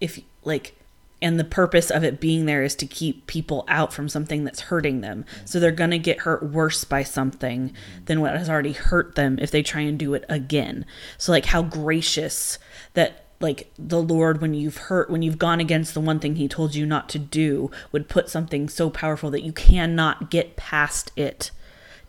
[0.01, 0.77] if like,
[1.25, 4.61] and the purpose of it being there is to keep people out from something that's
[4.61, 5.25] hurting them.
[5.47, 7.73] So they're gonna get hurt worse by something
[8.05, 10.85] than what has already hurt them if they try and do it again.
[11.17, 12.59] So, like how gracious
[12.93, 16.47] that like the Lord when you've hurt when you've gone against the one thing he
[16.47, 21.11] told you not to do would put something so powerful that you cannot get past
[21.17, 21.51] it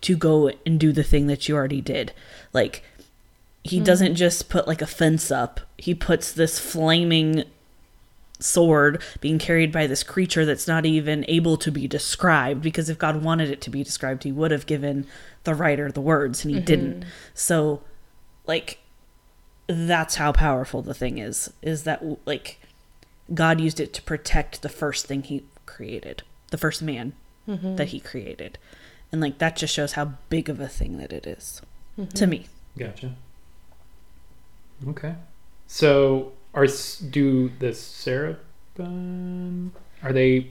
[0.02, 2.12] to go and do the thing that you already did.
[2.52, 2.84] Like
[3.64, 3.86] he mm.
[3.86, 5.62] doesn't just put like a fence up.
[5.78, 7.46] He puts this flaming
[8.40, 12.98] sword being carried by this creature that's not even able to be described because if
[12.98, 15.08] God wanted it to be described, he would have given
[15.44, 16.66] the writer the words and he mm-hmm.
[16.66, 17.06] didn't.
[17.34, 17.82] So
[18.46, 18.80] like
[19.68, 22.60] that's how powerful the thing is is that like
[23.34, 27.14] God used it to protect the first thing he created, the first man
[27.48, 27.76] mm-hmm.
[27.78, 28.58] that he created.
[29.12, 31.62] And like that just shows how big of a thing that it is
[31.98, 32.10] mm-hmm.
[32.10, 32.48] to me.
[32.78, 33.16] Gotcha.
[34.88, 35.16] Okay.
[35.68, 36.68] So, are
[37.12, 39.74] do the seraphim?
[40.02, 40.50] Are they?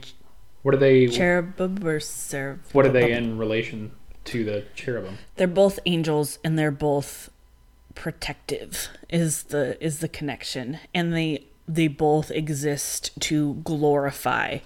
[0.61, 1.07] What are they?
[1.07, 2.73] Cherubim or seraph?
[2.73, 3.91] what are they in relation
[4.25, 5.17] to the cherubim?
[5.35, 7.29] They're both angels and they're both
[7.95, 14.59] protective is the is the connection and they they both exist to glorify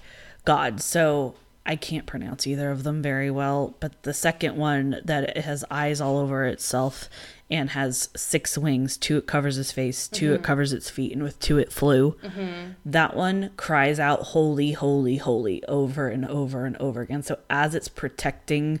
[0.44, 0.80] God.
[0.80, 5.38] So I can't pronounce either of them very well, but the second one that it
[5.38, 7.08] has eyes all over itself
[7.50, 10.44] and has six wings, two it covers its face, 2 it mm-hmm.
[10.44, 12.12] covers its feet, and with two it flew.
[12.22, 12.72] Mm-hmm.
[12.84, 17.22] That one cries out holy, holy, holy over and over and over again.
[17.22, 18.80] So as it's protecting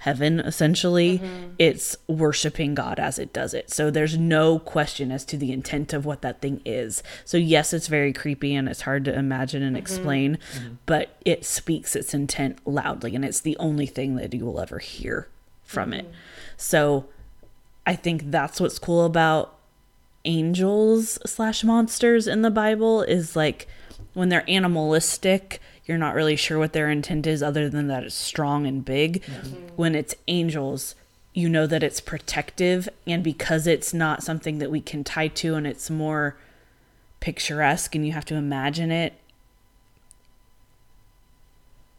[0.00, 1.50] heaven essentially mm-hmm.
[1.58, 3.70] it's worshiping god as it does it.
[3.70, 7.02] So there's no question as to the intent of what that thing is.
[7.26, 10.38] So yes it's very creepy and it's hard to imagine and explain
[10.86, 14.78] but it speaks its intent loudly and it's the only thing that you will ever
[14.78, 15.28] hear
[15.62, 16.10] from it.
[16.56, 17.06] So
[17.86, 19.56] i think that's what's cool about
[20.24, 23.66] angels slash monsters in the bible is like
[24.12, 28.14] when they're animalistic you're not really sure what their intent is other than that it's
[28.14, 29.24] strong and big.
[29.24, 29.74] Mm-hmm.
[29.74, 30.94] When it's angels
[31.34, 35.56] you know that it's protective and because it's not something that we can tie to
[35.56, 36.36] and it's more
[37.18, 39.14] picturesque and you have to imagine it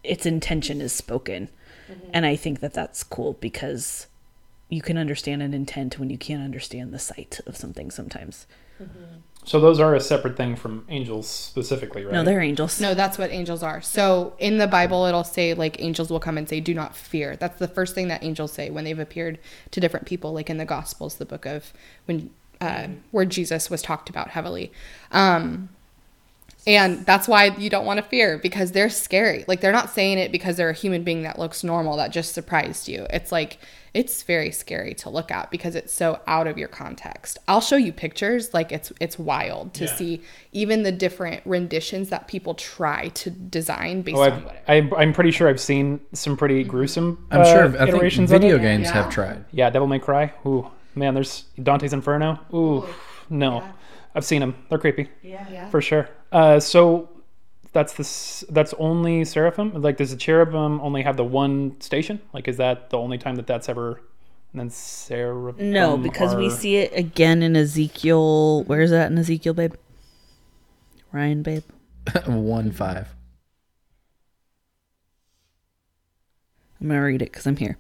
[0.06, 1.50] its intention is spoken.
[1.92, 2.12] Mm-hmm.
[2.14, 4.08] And i think that that's cool because
[4.72, 8.48] you can understand an intent when you can't understand the sight of something sometimes
[9.44, 12.14] So those are a separate thing from angels specifically, right?
[12.14, 13.82] no they're angels No, that's what angels are.
[13.82, 17.36] So in the Bible, it'll say like angels will come and say, "Do not fear."
[17.36, 19.40] That's the first thing that angels say when they've appeared
[19.72, 21.74] to different people, like in the Gospels, the book of
[22.06, 22.30] when
[22.62, 24.72] uh, where Jesus was talked about heavily.
[25.12, 25.70] Um,
[26.68, 29.44] and that's why you don't want to fear because they're scary.
[29.48, 32.34] Like they're not saying it because they're a human being that looks normal that just
[32.34, 33.08] surprised you.
[33.10, 33.58] It's like
[33.94, 37.38] it's very scary to look at because it's so out of your context.
[37.48, 39.96] I'll show you pictures like it's it's wild to Yeah.
[39.96, 40.22] see
[40.52, 44.62] even the different renditions that people try to design based Oh, on I've, whatever.
[44.68, 47.26] I'm, I'm pretty sure I've seen some pretty gruesome.
[47.32, 47.66] I'm uh, sure.
[47.66, 48.62] I think iterations of video it.
[48.62, 48.94] games Yeah.
[48.94, 49.44] have tried.
[49.52, 50.32] Yeah, Devil May Cry.
[50.46, 52.40] Ooh, man, there's Dante's Inferno.
[52.54, 52.86] Ooh,
[53.32, 53.64] no,
[54.16, 54.56] I've seen them.
[54.70, 55.10] They're creepy.
[55.24, 55.70] Yeah, Yeah.
[55.70, 56.08] for sure.
[56.32, 57.10] Uh, so
[57.74, 59.82] that's the that's only seraphim.
[59.82, 62.22] Like, does the cherubim only have the one station?
[62.34, 64.02] Like, is that the only time that that's ever?
[64.52, 65.72] And then seraphim.
[65.72, 68.64] No, because we see it again in Ezekiel.
[68.66, 69.76] Where is that in Ezekiel, babe?
[71.12, 71.64] Ryan, babe.
[72.26, 73.16] One five.
[76.82, 77.78] I'm going to read it because I'm here.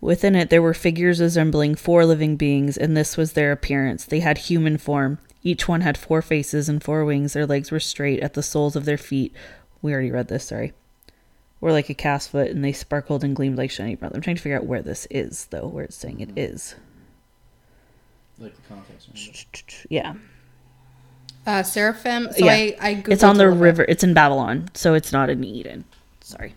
[0.00, 4.04] Within it, there were figures resembling four living beings, and this was their appearance.
[4.04, 5.18] They had human form.
[5.42, 7.32] Each one had four faces and four wings.
[7.32, 9.32] Their legs were straight at the soles of their feet.
[9.82, 10.72] We already read this, sorry.
[11.60, 14.14] Were like a calf's foot, and they sparkled and gleamed like shiny bronze.
[14.14, 16.74] I'm trying to figure out where this is, though, where it's saying it is.
[18.38, 19.86] Like the context.
[19.90, 20.14] Yeah.
[21.46, 22.28] Uh, seraphim.
[22.32, 22.52] So Yeah.
[22.52, 23.62] I, I Googled It's on the little bit.
[23.62, 23.86] river.
[23.88, 25.84] It's in Babylon, so it's not in Eden.
[26.20, 26.54] Sorry.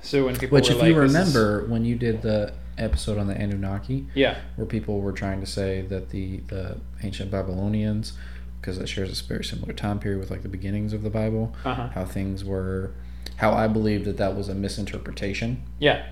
[0.00, 2.54] So when people Which, were if like, you this is- remember, when you did the
[2.78, 7.30] episode on the Anunnaki, yeah, where people were trying to say that the the ancient
[7.30, 8.12] Babylonians,
[8.60, 11.54] because it shares a very similar time period with like the beginnings of the Bible,
[11.64, 11.88] Uh-huh.
[11.94, 12.92] how things were,
[13.36, 16.06] how I believe that that was a misinterpretation, yeah,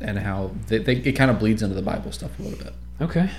[0.00, 2.74] and how they, they, it kind of bleeds into the Bible stuff a little bit.
[3.00, 3.30] okay.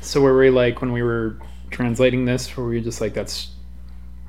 [0.00, 1.36] So were we like when we were
[1.70, 3.48] translating this, were we just like that's,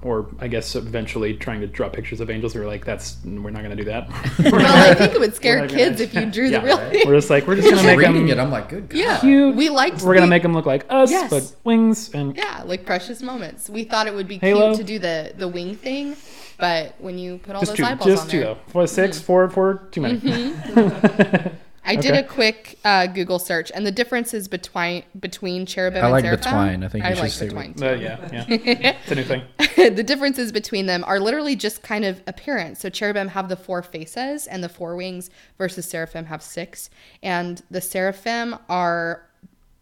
[0.04, 3.50] or I guess eventually trying to draw pictures of angels, we were like that's we're
[3.52, 4.08] not gonna do that.
[4.52, 4.56] Well,
[4.92, 6.92] I think it would scare kids gonna- if you drew Yeah, the real right.
[6.92, 7.08] thing.
[7.08, 8.98] We're just like we're just gonna make them it, I'm like, good God.
[8.98, 9.56] Yeah, cute.
[9.56, 10.02] we liked.
[10.02, 11.30] We're gonna make them look like us, Yes.
[11.30, 13.70] but wings and Yeah, like precious moments.
[13.70, 14.76] We thought it would be Halo.
[14.76, 16.16] cute to do the the wing thing,
[16.58, 18.60] but when you put all just those two, eyeballs just on two there, though.
[18.68, 19.26] Four, six, mm-hmm.
[19.26, 21.54] four, four, too many.
[21.84, 26.26] I did a quick uh, Google search, and the differences between between cherubim I like
[26.26, 26.62] and seraphim.
[26.62, 26.84] between.
[26.84, 27.84] I think you I should like say between.
[27.84, 28.46] Uh, yeah, yeah,
[29.02, 29.44] it's a new thing.
[29.96, 32.80] the differences between them are literally just kind of appearance.
[32.80, 36.90] So cherubim have the four faces and the four wings, versus seraphim have six.
[37.24, 39.28] And the seraphim are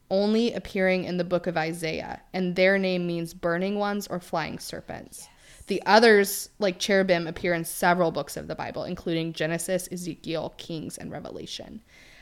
[0.10, 4.58] only appearing in the book of Isaiah, and their name means burning ones or flying
[4.60, 5.28] serpents.
[5.70, 10.98] The others, like cherubim, appear in several books of the Bible, including Genesis, Ezekiel, Kings,
[10.98, 11.82] and Revelation.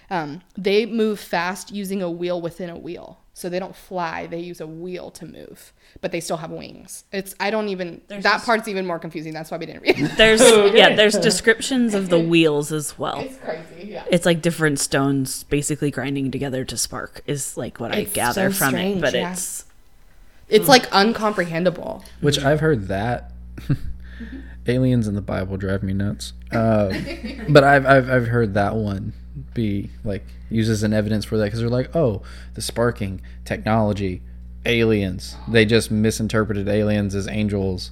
[0.10, 3.20] Um, they move fast using a wheel within a wheel.
[3.34, 7.04] So they don't fly, they use a wheel to move, but they still have wings.
[7.12, 9.32] It's I don't even that just- part's even more confusing.
[9.32, 10.00] That's why we didn't read.
[10.00, 10.18] it.
[10.18, 10.42] There's
[10.74, 13.20] yeah, there's descriptions of the wheels as well.
[13.20, 13.90] it's crazy.
[13.92, 14.06] Yeah.
[14.10, 18.58] It's like different stones basically grinding together to spark is like what I gather so
[18.58, 19.02] from strange, it.
[19.02, 19.32] But yeah.
[19.34, 19.66] it's
[20.50, 22.04] It's like uncomprehendable.
[22.22, 23.32] Which I've heard that
[24.68, 26.34] aliens in the Bible drive me nuts.
[26.52, 26.94] Uh,
[27.50, 29.14] but I've, I've I've heard that one
[29.54, 32.22] be like used as an evidence for that because they're like, oh,
[32.54, 34.22] the sparking technology,
[34.66, 35.36] aliens.
[35.48, 37.92] They just misinterpreted aliens as angels.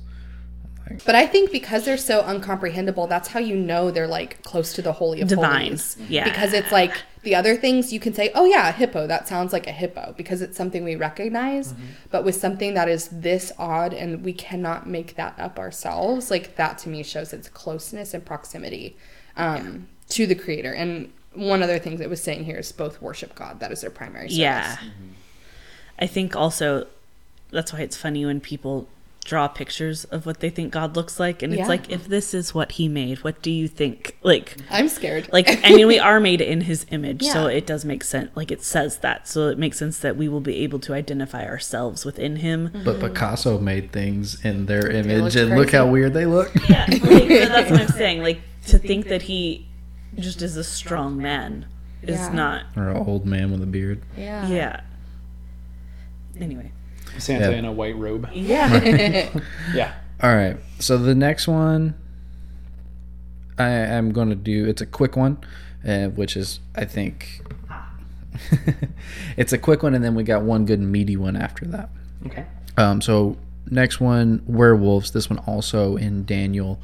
[1.05, 4.81] But I think because they're so uncomprehendable, that's how you know they're like close to
[4.81, 5.65] the holy of Divine.
[5.65, 5.97] holies.
[6.07, 6.25] Yeah.
[6.25, 6.93] Because it's like
[7.23, 9.07] the other things you can say, oh yeah, a hippo.
[9.07, 11.73] That sounds like a hippo because it's something we recognize.
[12.11, 16.55] But with something that is this odd and we cannot make that up ourselves, like
[16.57, 18.95] that to me shows its closeness and proximity
[19.37, 20.71] um, to the creator.
[20.71, 23.59] And one other thing that was saying here is both worship God.
[23.59, 24.37] That is their primary service.
[24.37, 24.77] yeah.
[25.97, 26.87] I think also
[27.51, 28.87] that's why it's funny when people
[29.25, 31.61] draw pictures of what they think God looks like and Yeah.
[31.61, 34.15] it's like if this is what he made, what do you think?
[34.23, 35.27] Like I'm scared.
[35.33, 38.29] like I mean we are made in his image, so it does make sense.
[38.35, 39.27] Like it says that.
[39.27, 42.71] So it makes sense that we will be able to identify ourselves within him.
[42.85, 46.53] But Picasso made things in their image, and look how weird they look.
[46.69, 48.21] Yeah, like, that's what I'm saying.
[48.21, 49.67] Like to think that he
[50.19, 51.65] just is a strong man
[52.03, 52.31] is Yeah.
[52.31, 52.63] not.
[52.77, 54.03] or an old man with a beard.
[54.15, 54.47] yeah.
[54.47, 54.81] Yeah.
[56.39, 56.71] Anyway.
[57.19, 57.57] Santa Yeah.
[57.57, 58.27] in a white robe.
[58.33, 59.29] Yeah.
[59.73, 59.93] Yeah.
[60.21, 60.57] All right.
[60.79, 61.95] So the next one
[63.57, 65.37] I am going to do it's a quick one,
[65.87, 67.41] uh, which is I think
[69.37, 71.89] it's a quick one and then we got one good meaty one after that.
[72.25, 72.45] Okay.
[72.77, 73.37] Um so
[73.69, 75.11] next one werewolves.
[75.11, 76.79] This one also in Daniel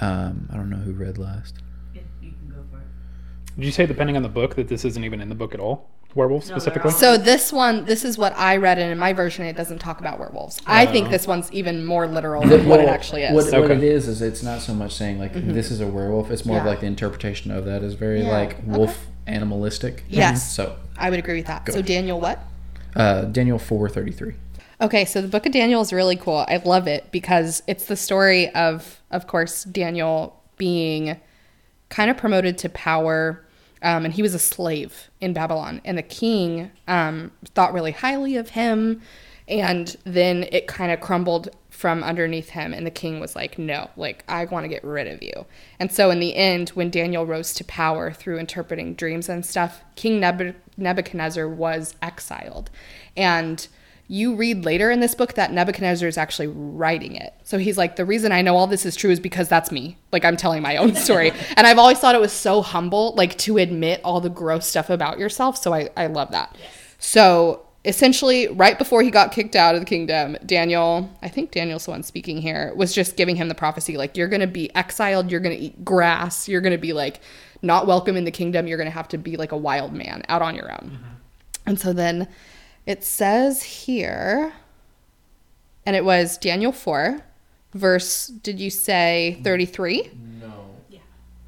[0.00, 1.54] um I don't know who read last.
[1.94, 3.56] You can go for it.
[3.56, 5.60] Did you say depending on the book that this isn't even in the book at
[5.60, 5.90] all?
[6.14, 6.90] Werewolf specifically?
[6.92, 10.00] So this one, this is what I read, and in my version, it doesn't talk
[10.00, 10.60] about werewolves.
[10.66, 13.34] I think this one's even more literal than what it actually is.
[13.34, 13.76] What, what Okay.
[13.76, 16.30] it is is it's not so much saying like this is a werewolf.
[16.30, 16.66] It's more of Mm-hmm.
[16.66, 16.70] Yeah.
[16.70, 18.30] like the interpretation of that is very Yeah.
[18.30, 20.04] like wolf animalistic.
[20.08, 20.54] Yes.
[20.54, 21.70] So I would agree with that.
[21.72, 22.38] So Daniel, what?
[22.94, 24.34] uh, Daniel four thirty three.
[24.80, 26.44] Okay, so the book of Daniel is really cool.
[26.48, 31.20] I love it because it's the story of, of course, Daniel being
[31.88, 33.44] kind of promoted to power.
[33.82, 35.80] Um, and he was a slave in Babylon.
[35.84, 39.02] And the king um, thought really highly of him.
[39.48, 42.72] And then it kind of crumbled from underneath him.
[42.72, 45.46] And the king was like, no, like, I want to get rid of you.
[45.80, 49.82] And so, in the end, when Daniel rose to power through interpreting dreams and stuff,
[49.96, 52.70] King Nebu- Nebuchadnezzar was exiled.
[53.16, 53.66] And
[54.12, 57.32] you read later in this book that Nebuchadnezzar is actually writing it.
[57.44, 59.96] So he's like, the reason I know all this is true is because that's me.
[60.12, 61.32] Like I'm telling my own story.
[61.56, 64.90] and I've always thought it was so humble, like to admit all the gross stuff
[64.90, 65.56] about yourself.
[65.56, 66.54] So I, I love that.
[66.98, 71.86] So essentially, right before he got kicked out of the kingdom, Daniel, I think Daniel's
[71.86, 74.70] the one speaking here, was just giving him the prophecy like, you're going to be
[74.76, 77.20] exiled, you're going to eat grass, you're going to be like
[77.62, 80.22] not welcome in the kingdom, you're going to have to be like a wild man
[80.28, 80.90] out on your own.
[80.92, 81.16] Mm-hmm.
[81.64, 82.28] And so then
[82.86, 84.52] it says here,
[85.86, 87.20] and it was Daniel 4,
[87.74, 90.10] verse, did you say 33?
[90.40, 90.72] No.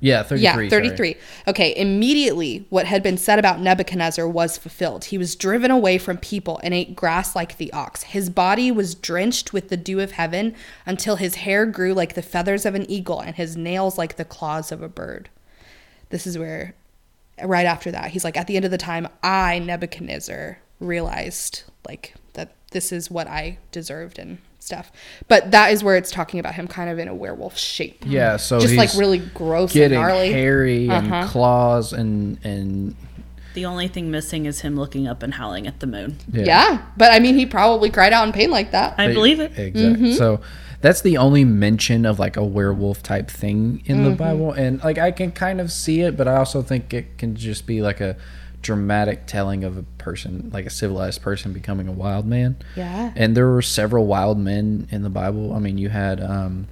[0.04, 0.68] Yeah, thirty Yeah, three.
[0.68, 1.16] 33.
[1.48, 5.06] Okay, immediately what had been said about Nebuchadnezzar was fulfilled.
[5.06, 8.02] He was driven away from people and ate grass like the ox.
[8.02, 12.20] His body was drenched with the dew of heaven until his hair grew like the
[12.20, 15.30] feathers of an eagle and his nails like the claws of a bird.
[16.10, 16.74] This is where,
[17.42, 22.14] right after that, he's like, at the end of the time, I, Nebuchadnezzar, realized like
[22.34, 24.90] that this is what I deserved and stuff.
[25.28, 28.02] But that is where it's talking about him kind of in a werewolf shape.
[28.06, 30.32] Yeah, so Just he's like really gross and gnarly.
[30.32, 31.28] hairy and Uh-huh.
[31.28, 32.96] claws and and
[33.52, 36.16] The only thing missing is him looking up and howling at the moon.
[36.32, 36.82] Yeah.
[36.96, 38.94] but I mean, he probably cried out in pain like that.
[38.98, 39.56] I believe it.
[39.58, 40.08] Exactly.
[40.08, 40.12] Mm-hmm.
[40.14, 40.40] So
[40.80, 44.04] that's the only mention of like a werewolf type thing in Mm-hmm.
[44.04, 47.16] the Bible, and like I can kind of see it, but I also think it
[47.18, 48.16] can just be like a
[48.64, 52.56] dramatic telling of a person, like a civilized person becoming a wild man.
[52.74, 53.12] Yeah.
[53.14, 55.52] And there were several wild men in the Bible.
[55.52, 56.66] I mean, you had um,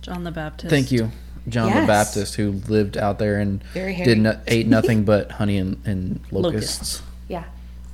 [0.00, 0.70] John the Baptist.
[0.70, 1.12] thank you.
[1.48, 5.76] John the Baptist, who lived out there and did no, ate nothing but honey and,
[5.84, 6.78] and locusts.
[6.78, 7.02] Locusts.
[7.28, 7.44] Yeah.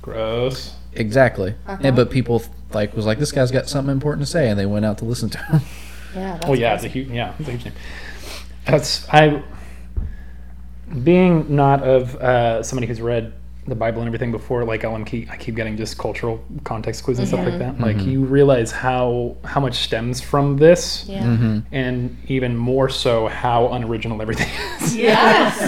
[0.01, 0.75] Gross.
[0.93, 1.55] Exactly.
[1.67, 1.77] Uh-huh.
[1.83, 2.41] And but people
[2.73, 5.05] like was like this guy's got something important to say, and they went out to
[5.05, 5.61] listen to him.
[6.15, 6.33] Yeah.
[6.33, 7.73] That's Well, yeah, it's a huge, yeah, it's a huge name.
[8.65, 9.43] That's I.
[11.03, 13.33] Being not of uh, somebody who's read
[13.67, 17.19] the Bible and everything before, like LM keep, I keep getting just cultural context clues
[17.19, 17.73] and stuff like that.
[17.75, 17.83] Mm-hmm.
[17.83, 21.23] Like you realize how how much stems from this, Yeah.
[21.23, 21.59] Mm-hmm.
[21.71, 24.49] and even more so how unoriginal everything
[24.81, 24.95] is.
[24.95, 25.59] Yes.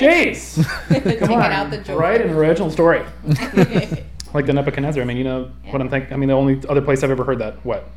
[0.00, 3.04] Jace, Taking come on, out the write an original story.
[4.34, 5.02] like the Nebuchadnezzar.
[5.02, 6.12] I mean, you know what I'm thinking.
[6.12, 7.64] I mean, the only other place I've ever heard that.
[7.64, 7.88] What?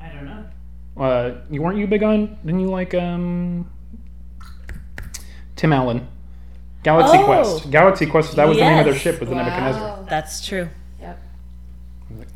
[0.00, 0.44] I don't know.
[1.02, 2.38] Uh, you weren't you big on?
[2.44, 3.70] Didn't you like um,
[5.56, 6.06] Tim Allen?
[6.82, 7.24] Galaxy Oh.
[7.24, 7.70] Quest.
[7.70, 8.36] Galaxy Quest.
[8.36, 9.02] That was the name of their Yes.
[9.02, 9.20] ship.
[9.20, 10.06] Was the Nebuchadnezzar.
[10.08, 10.68] That's true.
[11.00, 11.18] Yep.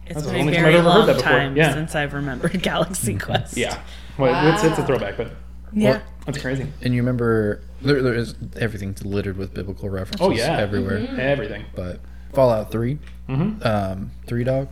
[0.06, 1.30] It's That's the been a only time very ever heard long that before.
[1.32, 1.74] time Yeah.
[1.74, 3.56] since I've remembered Galaxy Quest.
[3.56, 3.78] Yeah.
[4.16, 5.32] Well, it's, it's a throwback, but
[5.72, 6.00] Yeah.
[6.24, 6.66] that's crazy.
[6.82, 10.56] And you remember there, there is everything's littered with biblical references Oh, yeah.
[10.58, 11.06] everywhere.
[11.20, 11.64] Everything.
[11.74, 12.00] But
[12.32, 13.66] Fallout 3, Mm-hmm.
[13.66, 14.68] um, Three Dog,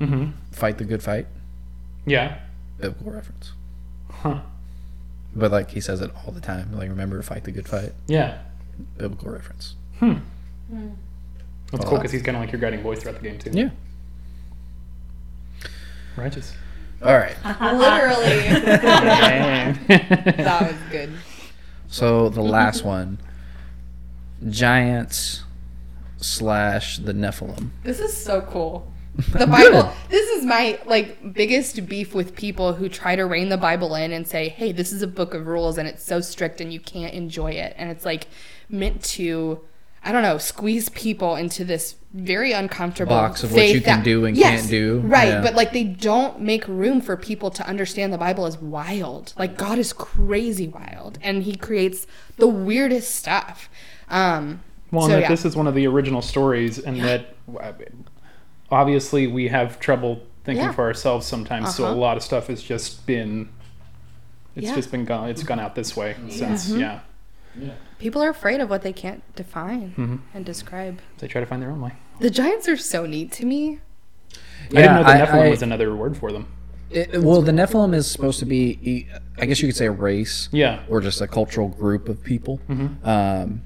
[0.00, 0.30] Mm-hmm.
[0.50, 1.26] Fight the Good Fight,
[2.04, 2.38] Yeah.
[2.80, 3.52] biblical reference.
[4.10, 4.40] Huh.
[5.34, 6.72] But like he says it all the time.
[6.72, 8.38] Like remember to fight the good fight, Yeah.
[8.98, 9.74] biblical reference.
[9.98, 10.14] Hmm.
[11.70, 13.50] That's cool because he's kind of like your guiding voice throughout the game too.
[13.52, 13.70] Yeah.
[16.16, 16.54] Righteous.
[17.02, 17.34] All right.
[17.60, 18.42] Literally.
[19.88, 21.12] That was good.
[21.88, 23.18] So the last one,
[24.50, 25.42] giants
[26.18, 27.70] slash the Nephilim.
[27.82, 28.91] This is so cool.
[29.16, 29.92] The Bible.
[30.08, 34.12] This is my like biggest beef with people who try to rein the Bible in
[34.12, 36.80] and say, "Hey, this is a book of rules and it's so strict and you
[36.80, 38.26] can't enjoy it." And it's like
[38.68, 39.60] meant to
[40.04, 44.02] I don't know, squeeze people into this very uncomfortable Box of what faith you can
[44.02, 44.98] do and can't do.
[45.00, 45.40] Right, Yeah.
[45.42, 49.32] but like they don't make room for people to understand the Bible is wild.
[49.38, 53.70] Like God is crazy wild, and He creates the weirdest stuff.
[54.08, 55.28] Um, Well, so, and that yeah.
[55.28, 57.72] this is one of the original stories, and that uh,
[58.72, 60.72] obviously we have trouble thinking Yeah.
[60.72, 61.74] for ourselves sometimes.
[61.74, 61.96] So a Uh-huh.
[61.96, 63.48] lot of stuff has just been,
[64.56, 64.74] it's Yeah.
[64.74, 65.28] just been gone.
[65.28, 67.00] It's gone out this way since yeah.
[67.98, 70.16] people are afraid of what they can't define Mm-hmm.
[70.34, 71.00] and describe.
[71.18, 71.92] They try to find their own way.
[72.20, 73.78] The giants are so neat to me.
[74.70, 76.46] I didn't know the I- Nephilim I- was another word for them.
[76.90, 79.08] It, well, the Nephilim is supposed to be,
[79.38, 80.50] I guess you could say, a race.
[80.52, 80.80] Yeah.
[80.90, 82.60] Or just a cultural group of people.
[83.02, 83.62] Um,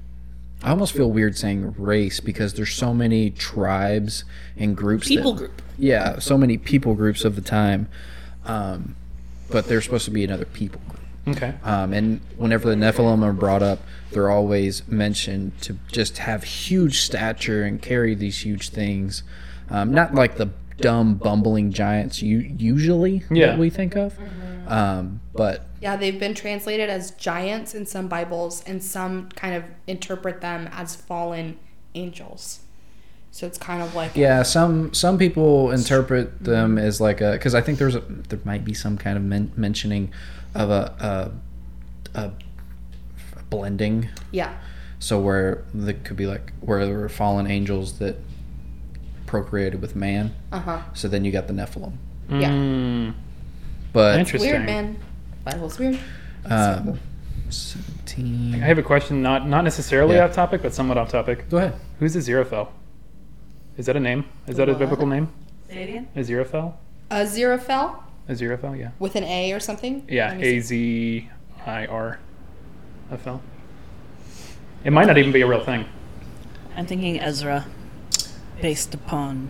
[0.63, 4.23] I almost feel weird saying race because there's so many tribes
[4.57, 5.07] and groups.
[5.07, 5.61] People that, group.
[5.77, 7.87] Yeah, so many people groups of the time.
[8.45, 8.95] Um,
[9.49, 11.37] but they're supposed to be another people group.
[11.37, 11.53] Okay.
[11.63, 13.79] Um, and whenever the Nephilim are brought up,
[14.11, 19.23] they're always mentioned to just have huge stature and carry these huge things.
[19.69, 23.47] Um, not like the dumb, bumbling giants you usually Yeah.
[23.47, 24.17] that we think of,
[24.71, 29.63] um, but Yeah, they've been translated as giants in some Bibles, and some kind of
[29.87, 31.57] interpret them as fallen
[31.95, 32.59] angels.
[33.31, 37.53] So it's kind of like yeah, some some people interpret them as like a because
[37.53, 40.11] I think there's a there might be some kind of men- mentioning
[40.55, 41.31] of a,
[42.15, 42.31] a, a
[43.49, 44.57] blending yeah,
[44.99, 48.15] So where there could be like where there were fallen angels that
[49.27, 50.33] procreated with man.
[50.51, 51.93] uh huh, So then you got the Nephilim.
[52.29, 52.49] yeah.
[52.49, 53.13] Mm,
[53.97, 54.51] But interesting.
[54.51, 54.99] Weird man.
[55.43, 55.97] Bible's weird.
[56.45, 56.99] um,
[57.49, 58.53] seventeen.
[58.53, 60.25] I have a question, not not necessarily Yeah.
[60.25, 61.49] off topic, but somewhat off topic.
[61.49, 61.73] Go ahead.
[61.97, 62.67] Who's Aziraphale?
[63.75, 64.25] Is that a name?
[64.45, 64.77] Is that a What?
[64.79, 65.29] biblical name?
[65.67, 66.07] Say it again.
[66.15, 66.73] Aziraphale?
[67.09, 67.95] Aziraphale
[68.29, 68.89] Aziraphale, yeah.
[68.99, 70.03] with an A or something.
[70.07, 70.57] Yeah, Let me see.
[70.57, 71.29] A Z
[71.65, 72.19] I R
[73.11, 73.41] F L.
[74.83, 75.85] It might not even be a real thing.
[76.75, 77.65] I'm thinking Ezra,
[78.61, 79.49] based upon.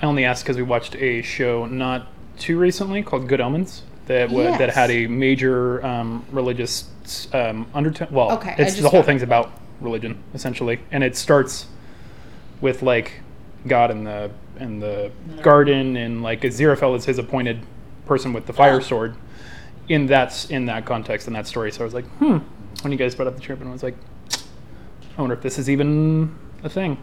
[0.00, 2.06] I only asked because we watched a show not
[2.38, 6.88] too recently called Good Omens that wa- that had a major um, religious
[7.32, 8.08] um, undertone.
[8.10, 11.66] Well, Okay, it's the whole thing's about religion essentially, and it starts
[12.60, 13.20] with like
[13.66, 14.30] God in the
[14.60, 15.10] in the
[15.42, 17.60] garden, and like Aziraphale is his appointed
[18.06, 19.14] person with the fire sword.
[19.88, 22.38] In that in that context in that story, so I was like, hmm.
[22.82, 23.96] When you guys brought up the trip, and I was like,
[25.16, 26.96] I wonder if this is even a thing.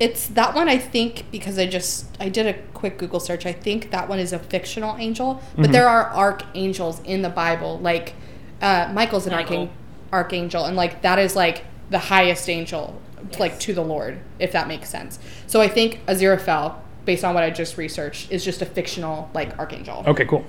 [0.00, 3.44] It's that one I think because I just I did a quick Google search.
[3.44, 7.78] I think that one is a fictional angel, but there are archangels in the Bible.
[7.78, 8.14] Like
[8.62, 9.66] uh, Michael's an Michael.
[9.66, 9.70] archang-
[10.12, 13.00] archangel, and like that is like the highest angel,
[13.38, 15.18] like to the Lord, if that makes sense.
[15.46, 19.58] So I think Aziraphale, based on what I just researched, is just a fictional like
[19.58, 20.02] archangel.
[20.06, 20.46] Okay, cool,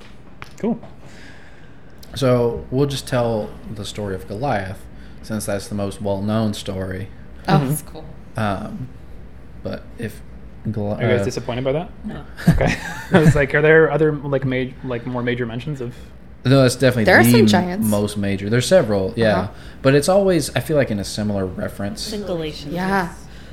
[0.58, 0.80] cool.
[2.14, 4.84] So we'll just tell the story of Goliath,
[5.22, 7.08] since that's the most well-known story.
[7.48, 8.04] Oh, that's cool.
[8.36, 8.88] Um,
[9.62, 10.20] but if
[10.66, 11.90] Goli- Are you guys uh, disappointed by that?
[12.04, 12.24] No.
[12.48, 12.76] Okay.
[13.12, 15.94] I was like, are there other like ma- like more major mentions of?
[16.44, 17.86] No, it's definitely There are the some giants.
[17.88, 18.48] most major.
[18.50, 19.52] There's several, yeah, Uh-huh.
[19.82, 22.12] but it's always I feel like in a similar reference.
[22.12, 22.72] Galatians.
[22.74, 23.12] Yeah.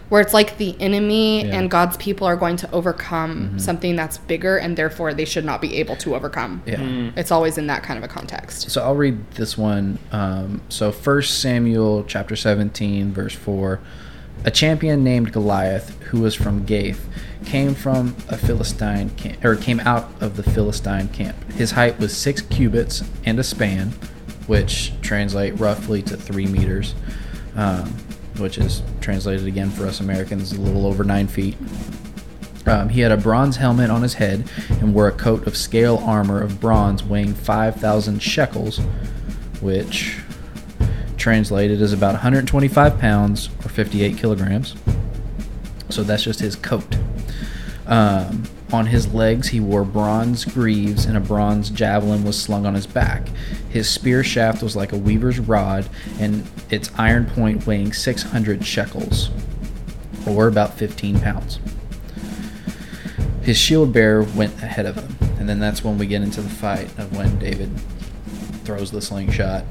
[0.10, 1.46] where it's like the enemy Yeah.
[1.46, 1.54] Mm-hmm.
[1.60, 5.62] and God's people are going to overcome something that's bigger and therefore they should not
[5.62, 6.64] be able to overcome.
[6.66, 7.12] Yeah.
[7.16, 8.72] It's always in that kind of a context.
[8.72, 10.00] So I'll read this one.
[10.12, 13.80] Um, so First Samuel chapter 17, verse 4.
[14.46, 17.06] A champion named Goliath, who was from Gath,
[17.46, 21.36] came from a Philistine camp, or came out of the Philistine camp.
[21.52, 23.90] His height was six cubits and a span,
[24.48, 26.96] which translate roughly to three meters,
[27.56, 27.88] um,
[28.38, 31.58] which is translated again for us Americans a little over nine feet.
[32.66, 35.98] Um, he had a bronze helmet on his head and wore a coat of scale
[35.98, 38.80] armor of bronze weighing 5,000 shekels,
[39.60, 40.18] which
[41.20, 44.76] translated is about 125 pounds or 58 kilograms.
[45.90, 46.98] So that's just his coat.
[47.86, 52.76] Um, on his legs, he wore bronze greaves, and a bronze javelin was slung on
[52.76, 53.28] his back.
[53.70, 55.90] His spear shaft was like a weaver's rod,
[56.20, 59.32] and its iron point weighing 600 shekels,
[60.28, 61.60] or about 15 pounds
[63.50, 65.18] his shield bearer went ahead of him.
[65.40, 67.76] And then that's when we get into the fight of when David
[68.64, 69.66] throws the slingshot,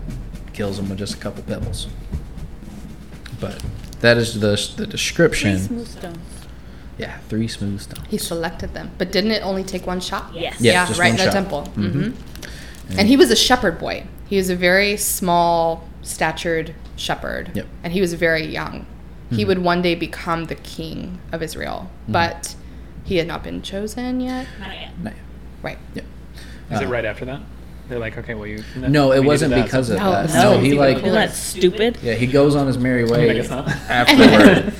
[0.58, 1.86] kills him with just a couple pebbles.
[3.40, 3.62] But
[4.00, 5.56] that is the, the description.
[5.58, 6.18] Smooth stones.
[6.98, 8.04] Yeah, three smooth stones.
[8.10, 10.34] He selected them, but didn't it only take one shot?
[10.34, 10.60] Yes.
[10.60, 11.32] Yeah, Yeah, just right one in the shot.
[11.32, 11.64] temple.
[11.66, 12.10] hmm
[12.98, 14.04] And he was a shepherd boy.
[14.26, 17.52] He was a very small statured shepherd.
[17.54, 17.66] Yep.
[17.84, 18.84] And he was very young.
[19.30, 22.56] He would one day become the king of Israel, but
[23.04, 24.46] he had not been chosen yet.
[25.04, 25.12] No,
[25.62, 25.78] Right.
[25.94, 26.02] yeah.
[26.72, 27.40] Is it Uh, right after that?
[27.88, 28.62] They're like, okay, well, you.
[28.76, 30.28] No, it we wasn't did that, because so- of No, that.
[30.34, 31.98] no, No, he it's like even Isn't that stupid?
[32.02, 33.68] yeah he goes on his merry I way guess not.
[33.88, 34.74] afterward.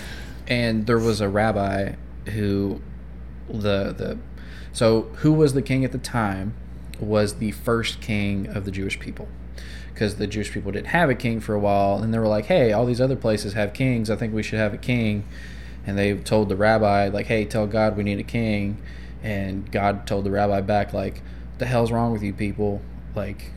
[0.47, 1.93] and there was a rabbi
[2.27, 2.81] who
[3.49, 4.19] the the
[4.73, 6.55] so who was the king at the time
[7.01, 9.29] was the first king of the Jewish people
[9.95, 12.47] because the Jewish people didn't have a king for a while and they were like
[12.47, 15.25] hey all these other places have kings I think we should have a king
[15.87, 18.83] and they told the rabbi like hey tell God we need a king
[19.23, 21.23] and God told the rabbi back like
[21.59, 22.83] the hell's wrong with you people
[23.19, 23.51] like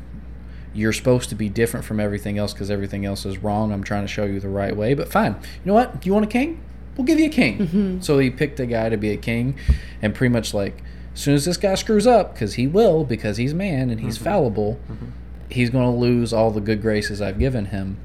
[0.73, 3.71] you're supposed to be different from everything else because everything else is wrong.
[3.71, 5.33] I'm trying to show you the right way, but fine.
[5.33, 6.05] You know what?
[6.05, 6.61] You want a king?
[6.95, 7.57] We'll give you a king.
[7.59, 8.01] Mm-hmm.
[8.01, 9.57] So he picked a guy to be a king,
[10.01, 10.83] and pretty much like
[11.13, 14.15] as soon as this guy screws up, because he will, because he's man and he's
[14.15, 14.25] mm-hmm.
[14.25, 15.07] fallible, mm-hmm.
[15.49, 17.97] he's going to lose all the good graces I've given him.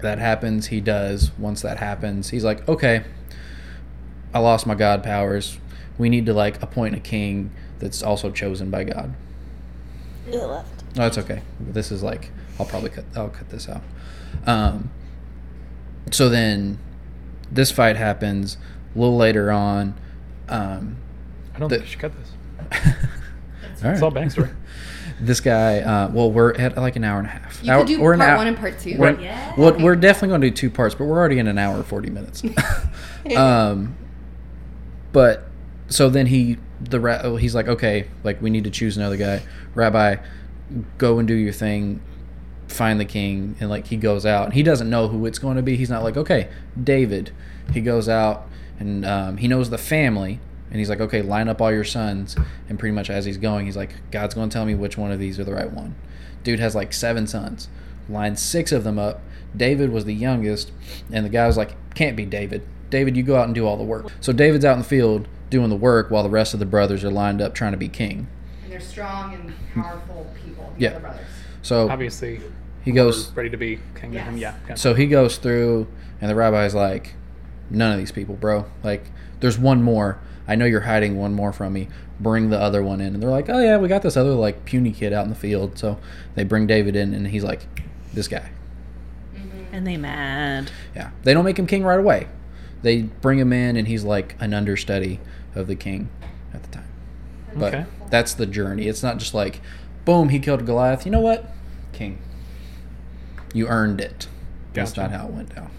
[0.00, 0.66] That happens.
[0.66, 1.30] He does.
[1.38, 3.04] Once that happens, he's like, okay,
[4.34, 5.58] I lost my God powers.
[5.98, 9.14] We need to like appoint a king that's also chosen by God.
[10.26, 10.64] No,
[10.94, 11.42] that's okay.
[11.60, 13.04] This is like I'll probably cut.
[13.16, 13.82] I'll cut this out.
[14.46, 14.90] Um,
[16.10, 16.78] so then,
[17.50, 18.56] this fight happens
[18.94, 19.94] a little later on.
[20.48, 20.96] Um,
[21.54, 22.84] I don't the- think we should cut this.
[23.84, 24.24] all It's all right.
[24.24, 24.54] backstory.
[25.20, 25.78] This guy.
[25.80, 27.62] Uh, well, we're at like an hour and a half.
[27.62, 28.96] You Hour- could do we're an part hour- one and part two.
[28.98, 29.14] We're,
[29.56, 31.86] well, we're definitely going to do two parts, but we're already in an hour and
[31.86, 32.42] forty minutes.
[33.36, 33.94] um,
[35.12, 35.44] but
[35.88, 36.56] so then he
[36.90, 39.42] the ra- he's like, okay, like we need to choose another guy.
[39.74, 40.16] Rabbi,
[40.98, 42.00] go and do your thing.
[42.68, 45.62] Find the king, and like he goes out, he doesn't know who it's going to
[45.62, 45.76] be.
[45.76, 46.48] He's not like, okay,
[46.82, 47.30] David.
[47.74, 51.60] He goes out, and um, he knows the family, and he's like, okay, line up
[51.60, 52.34] all your sons.
[52.70, 55.12] And pretty much as he's going, he's like, God's going to tell me which one
[55.12, 55.94] of these are the right one.
[56.44, 57.68] Dude has like seven sons.
[58.08, 59.20] Lined six of them up.
[59.54, 60.72] David was the youngest,
[61.12, 62.66] and the guy was like, can't be David.
[62.88, 64.06] David, you go out and do all the work.
[64.20, 67.04] So David's out in the field doing the work while the rest of the brothers
[67.04, 68.26] are lined up trying to be king.
[68.64, 69.82] And they're strong and hmm.
[69.82, 70.72] powerful people.
[70.76, 70.98] Yeah.
[70.98, 71.26] brothers.
[71.60, 72.40] So Obviously,
[72.82, 73.30] he goes.
[73.32, 74.14] ready to be king.
[74.14, 74.34] Yes.
[74.36, 74.56] Yeah.
[74.66, 74.80] gotcha.
[74.80, 75.86] So he goes through,
[76.20, 77.14] and the rabbi's like,
[77.70, 78.64] none of these people, bro.
[78.82, 79.04] Like,
[79.38, 80.18] there's one more.
[80.48, 81.88] I know you're hiding one more from me.
[82.18, 83.14] Bring the other one in.
[83.14, 85.36] And they're like, oh, yeah, we got this other, like, puny kid out in the
[85.36, 85.78] field.
[85.78, 85.98] So
[86.34, 87.66] they bring David in, and he's like,
[88.14, 88.50] this guy.
[89.34, 89.74] Mm-hmm.
[89.74, 90.70] And they mad.
[90.96, 91.10] Yeah.
[91.22, 92.26] They don't make him king right away.
[92.80, 95.20] They bring him in, and he's like an understudy
[95.54, 96.08] of the king
[96.54, 96.88] at the time.
[97.54, 97.84] But Okay.
[98.10, 98.88] that's the journey.
[98.88, 99.60] It's not just like,
[100.04, 101.04] boom, he killed Goliath.
[101.04, 101.50] You know what?
[101.92, 102.18] King.
[103.52, 104.28] You earned it.
[104.72, 105.70] That's not how it went down.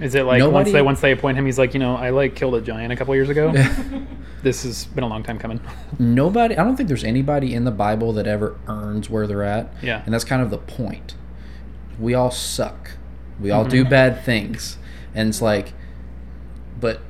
[0.00, 2.10] Is it like Nobody- once they once they appoint him, he's like, you know, I
[2.10, 3.52] like killed a giant a couple years ago.
[4.42, 5.60] this has been a long time coming.
[5.98, 9.72] Nobody, I don't think there's anybody in the Bible that ever earns where they're at.
[9.80, 10.02] Yeah.
[10.04, 11.14] And that's kind of the point.
[12.00, 12.92] We all suck.
[13.38, 13.90] We all do mm-hmm.
[13.90, 14.78] bad things.
[15.14, 15.72] And it's like,
[16.80, 17.00] but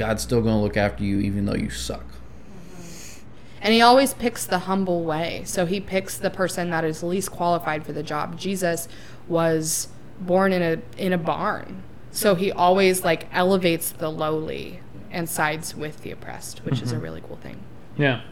[0.00, 2.06] God's still going to look after you even though you suck.
[2.06, 3.20] Mm-hmm.
[3.60, 5.42] And he always picks the humble way.
[5.44, 8.38] So he picks the person that is least qualified for the job.
[8.38, 8.88] Jesus
[9.28, 9.88] was
[10.18, 11.82] born in a in a barn.
[12.12, 14.80] So he always like elevates the lowly
[15.10, 17.04] and sides with the oppressed, which is a mm-hmm.
[17.04, 17.60] really cool thing.
[17.98, 18.22] yeah.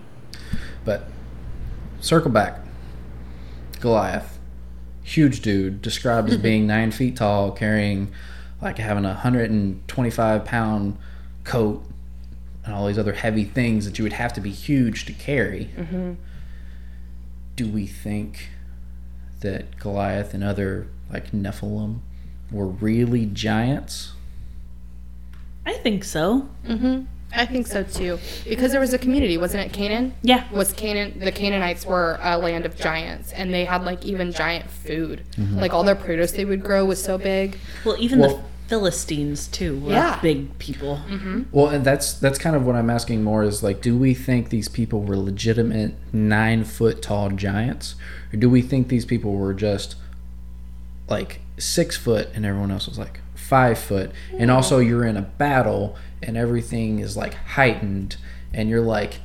[0.87, 1.05] But
[2.01, 2.61] circle back.
[3.79, 4.39] Goliath,
[5.03, 8.11] huge dude, described as being nine feet tall, carrying
[8.63, 10.97] like having a 125 pound
[11.49, 11.83] coat
[12.65, 15.71] and all these other heavy things that you would have to be huge to carry.
[15.77, 16.13] Mm-hmm.
[17.57, 18.51] Do we think
[19.41, 22.01] that Goliath and other like Nephilim
[22.53, 24.13] were really giants?
[25.65, 26.49] I think so.
[26.67, 27.05] Mm-hmm.
[27.35, 28.19] I think so too.
[28.49, 30.15] Because there was a community, wasn't it Canaan?
[30.23, 30.45] Yeah.
[30.53, 34.71] Was Canaan the Canaanites were a land of giants and they had like even giant
[34.71, 35.25] food.
[35.37, 35.59] Mm-hmm.
[35.59, 37.57] Like all their produce they would grow was so big.
[37.85, 40.21] Well, even Well- the Philistines too were Yeah.
[40.21, 41.01] big people.
[41.09, 41.43] Mm-hmm.
[41.53, 44.51] Well, and that's that's kind of what I'm asking more is like, do we think
[44.51, 47.95] these people were legitimate nine foot tall giants,
[48.33, 49.97] or do we think these people were just
[51.09, 55.23] like six foot and everyone else was like five foot, and also you're in a
[55.23, 58.17] battle and everything is like heightened,
[58.53, 59.21] and you're like.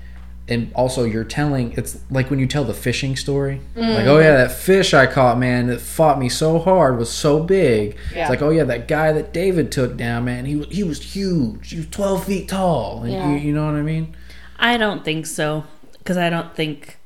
[0.46, 3.96] And also, you're telling it's like when you tell the fishing story, mm.
[3.96, 7.42] like, oh yeah, that fish I caught, man, that fought me so hard was so
[7.42, 7.96] big.
[8.14, 8.22] Yeah.
[8.22, 11.16] It's like, oh yeah, that guy that David took down, man, he was he was
[11.16, 11.70] huge.
[11.70, 13.04] He was twelve feet tall.
[13.04, 13.32] And Yeah.
[13.32, 14.16] you, you know what I mean?
[14.60, 15.64] I don't think so
[15.98, 16.98] because I don't think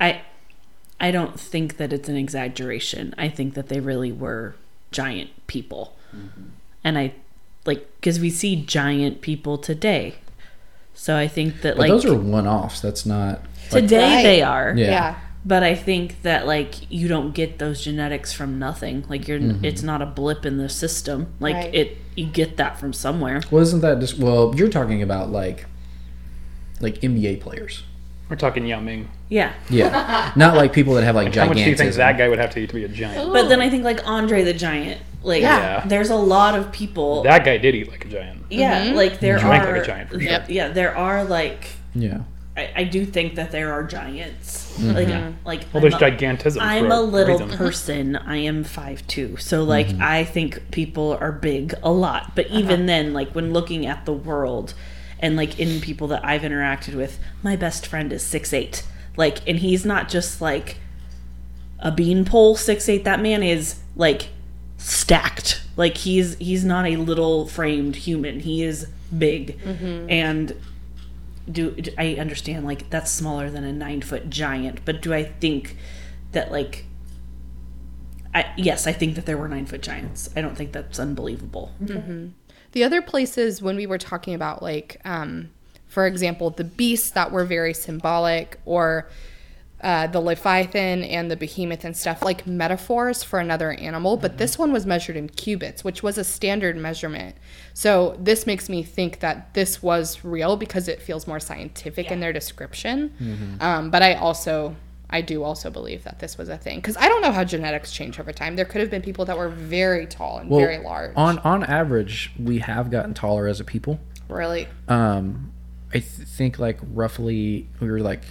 [0.00, 0.22] I
[1.00, 3.14] I don't think that it's an exaggeration.
[3.18, 4.54] I think that they really were
[4.92, 5.96] giant people.
[6.14, 6.42] Mm-hmm.
[6.84, 7.12] And I
[7.66, 10.14] like cuz we see giant people today.
[11.00, 12.80] So I think that But like those are one offs.
[12.82, 13.40] That's not.
[13.72, 14.22] Like, today Right.
[14.22, 14.74] they are.
[14.76, 14.86] Yeah.
[14.86, 15.14] Yeah.
[15.46, 19.06] But I think that like you don't get those genetics from nothing.
[19.08, 19.64] Like you're mm-hmm.
[19.64, 21.32] it's not a blip in the system.
[21.40, 21.74] Like Right.
[21.74, 23.40] it you get that from somewhere.
[23.50, 24.18] well, isn't that just?
[24.18, 25.64] Well, you're talking about like,
[26.80, 27.82] like NBA players.
[28.30, 29.08] We're talking Yao Ming.
[29.28, 29.52] Yeah.
[29.68, 32.38] Yeah, not like people that have like How much do you think that guy would
[32.38, 33.32] have to eat to be a giant?
[33.32, 35.02] But then I think like Andre the Giant.
[35.22, 35.84] Like Yeah.
[35.84, 38.44] there's a lot of people That guy did eat like a giant.
[38.48, 38.94] Yeah, mm-hmm.
[38.94, 40.30] like there Drank are like a giant, for sure.
[40.30, 40.46] Yep.
[40.48, 42.20] Yeah, there are like Yeah.
[42.56, 44.76] I, I do think that there are giants.
[44.78, 44.94] Mm-hmm.
[44.94, 46.58] Like like Well, there's I'm a- gigantism.
[46.60, 47.58] I'm for a little reason.
[47.58, 48.16] person.
[48.16, 50.02] I am five two, so like mm-hmm.
[50.02, 52.36] I think people are big a lot.
[52.36, 52.86] But even uh-huh.
[52.86, 54.74] then, like when looking at the world,
[55.20, 58.84] and like in people that I've interacted with, my best friend is six eight.
[59.16, 60.78] Like, and he's not just like
[61.78, 63.04] a beanpole six eight.
[63.04, 64.30] That man is like
[64.78, 65.62] stacked.
[65.76, 68.40] Like he's he's not a little framed human.
[68.40, 70.10] He is big, mm-hmm.
[70.10, 70.56] and
[71.50, 75.24] do do- I understand like that's smaller than a nine foot giant, but do I
[75.24, 75.76] think
[76.32, 76.86] that like
[78.34, 80.30] I yes, I think that there were nine foot giants.
[80.36, 81.72] I don't think that's unbelievable.
[81.82, 82.28] Mm-hmm.
[82.72, 85.50] The other places when we were talking about like um
[85.88, 89.08] for example the beasts that were very symbolic or
[89.82, 94.58] uh, the leviathan and the behemoth and stuff like metaphors for another animal but this
[94.58, 97.34] one was measured in cubits which was a standard measurement.
[97.72, 102.20] So this makes me think that this was real because it feels more scientific in
[102.20, 103.14] their description.
[103.60, 104.76] Um, but i also
[105.10, 107.92] i do also believe that this was a thing because i don't know how genetics
[107.92, 110.78] change over time there could have been people that were very tall and Well, very
[110.78, 114.00] large On on average, we have gotten taller as a people.
[114.28, 115.52] really Um,
[115.90, 118.22] I th- think like roughly we were like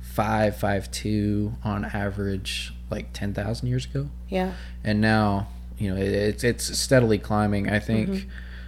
[0.00, 4.08] five five two on average like ten thousand years ago.
[4.28, 4.52] yeah
[4.84, 7.68] and now you know it, it's it's steadily climbing.
[7.68, 8.26] I think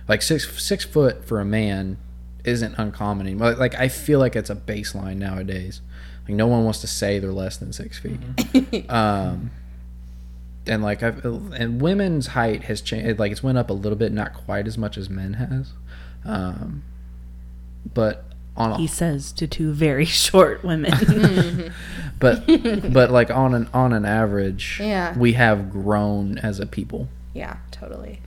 [0.09, 1.99] like six six foot for a man
[2.45, 3.55] isn't uncommon anymore.
[3.55, 5.81] Like I feel like it's a baseline nowadays.
[6.27, 8.19] Like no one wants to say they're less than six feet.
[8.91, 9.51] um,
[10.67, 13.19] and like I've and women's height has changed.
[13.19, 15.73] Like it's went up a little bit, not quite as much as men has.
[16.25, 16.83] Um,
[17.95, 18.25] but
[18.57, 21.73] on a He says to two very short women.
[22.19, 22.45] but
[22.93, 25.17] but like on an on an average, Yeah.
[25.17, 27.09] we have grown as a people.
[27.35, 28.21] Yeah, totally.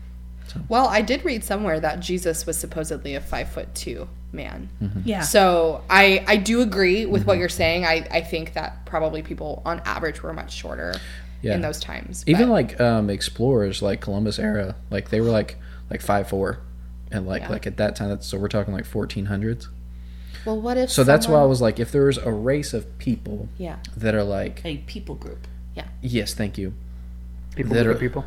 [0.68, 4.70] Well, I did read somewhere that Jesus was supposedly a five foot two man.
[5.06, 5.22] yeah.
[5.22, 7.86] So I I do agree with what you're saying.
[7.86, 10.94] I I think that probably people on average were much shorter
[11.42, 11.56] Yeah.
[11.56, 12.24] in those times.
[12.28, 15.58] Even but- like um, explorers, like Columbus era, like they were like
[15.90, 16.60] like five four,
[17.12, 17.50] and like Yeah.
[17.50, 19.68] like at that time, that's so we're talking like fourteen hundreds.
[20.46, 22.98] well, what if So that's why I was like, if there was a race of
[23.00, 25.48] people yeah that are like, a people group.
[25.76, 25.86] Yeah.
[26.02, 26.74] Yes, thank you,
[27.56, 28.26] People that that are- people.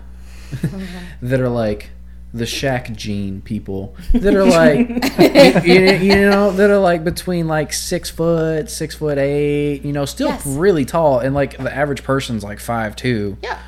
[1.23, 1.91] that are like
[2.35, 4.89] the Shaq gene people that are like
[5.67, 5.75] you,
[6.09, 10.29] you know that are like between like six foot, six foot eight, you know, still
[10.29, 10.47] Yes.
[10.47, 13.37] really tall, and like the average person's like five two.
[13.43, 13.59] yeah.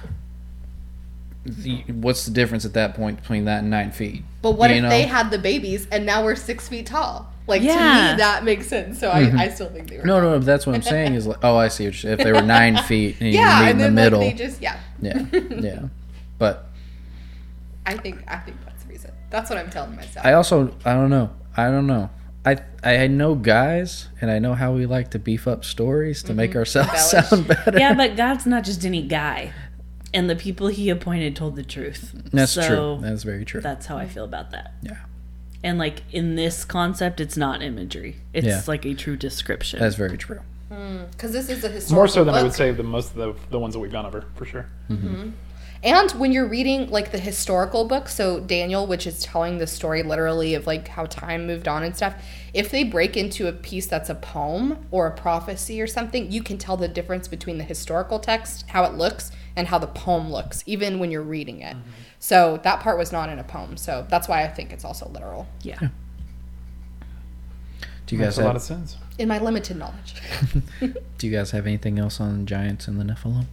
[1.44, 4.24] The- What's the difference at that point between that and nine feet?
[4.40, 4.88] But what You if know?
[4.88, 7.30] they had the babies and now we're six feet tall?
[7.46, 8.12] Like to Yeah.
[8.12, 8.98] me, that makes sense.
[8.98, 9.38] So I, mm-hmm.
[9.38, 10.04] I still think they were.
[10.06, 10.38] No, no, no.
[10.38, 11.12] That's what I'm saying.
[11.12, 11.84] Is like, oh, I see.
[11.84, 12.18] What you're, saying.
[12.20, 14.62] if they were nine feet and Yeah, meet in and the middle, like they just
[14.62, 14.80] yeah.
[15.02, 15.82] yeah, yeah.
[16.38, 16.70] But
[17.86, 19.10] I think I think that's the reason.
[19.30, 20.24] That's what I'm telling myself.
[20.24, 21.30] I also, I don't know.
[21.56, 22.10] I don't know.
[22.46, 26.34] I I know guys, and I know how we like to beef up stories to
[26.34, 26.58] make mm-hmm.
[26.60, 27.28] ourselves Embellish.
[27.30, 27.78] sound better.
[27.78, 29.52] Yeah, but God's not just any guy.
[30.12, 32.12] and the people he appointed told the truth.
[32.32, 32.98] That's So true.
[33.00, 33.60] That's very true.
[33.60, 34.74] That's how I feel about that.
[34.82, 34.98] yeah,
[35.64, 38.62] And like in this concept, it's not imagery; it's Yeah.
[38.68, 39.80] like a true description.
[39.80, 40.40] that's very true.
[40.70, 41.04] Hmm.
[41.10, 43.34] Because this is a historical More so than I would say the most of the,
[43.50, 44.66] the ones that we've gone over, for sure.
[44.90, 45.06] Mm-hmm.
[45.08, 45.30] Mm-hmm.
[45.84, 50.02] And when you're reading like the historical book, so Daniel, which is telling the story
[50.02, 52.14] literally of like how time moved on and stuff,
[52.54, 56.42] if they break into a piece that's a poem or a prophecy or something, you
[56.42, 60.32] can tell the difference between the historical text, how it looks, and how the poem
[60.32, 61.76] looks, even when you're reading it.
[61.76, 61.90] Mm-hmm.
[62.18, 63.76] So that part was not in a poem.
[63.76, 65.78] So that's why I think it's also literal yeah.
[68.06, 68.96] Do you Makes guys a lot of sense.
[69.18, 70.14] in my limited knowledge.
[71.18, 73.46] Do you guys have anything else on giants and the Nephilim?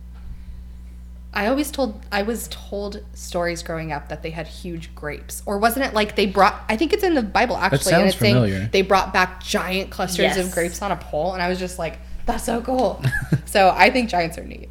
[1.33, 5.57] I always told I was told stories growing up that they had huge grapes, or
[5.59, 6.61] wasn't it like they brought?
[6.67, 8.69] I think it's in the Bible actually, and sounds it's saying familiar.
[8.71, 10.37] they brought back giant clusters Yes.
[10.37, 13.01] of grapes on a pole, and I was just like, "That's so cool."
[13.45, 14.69] so I think giants are neat.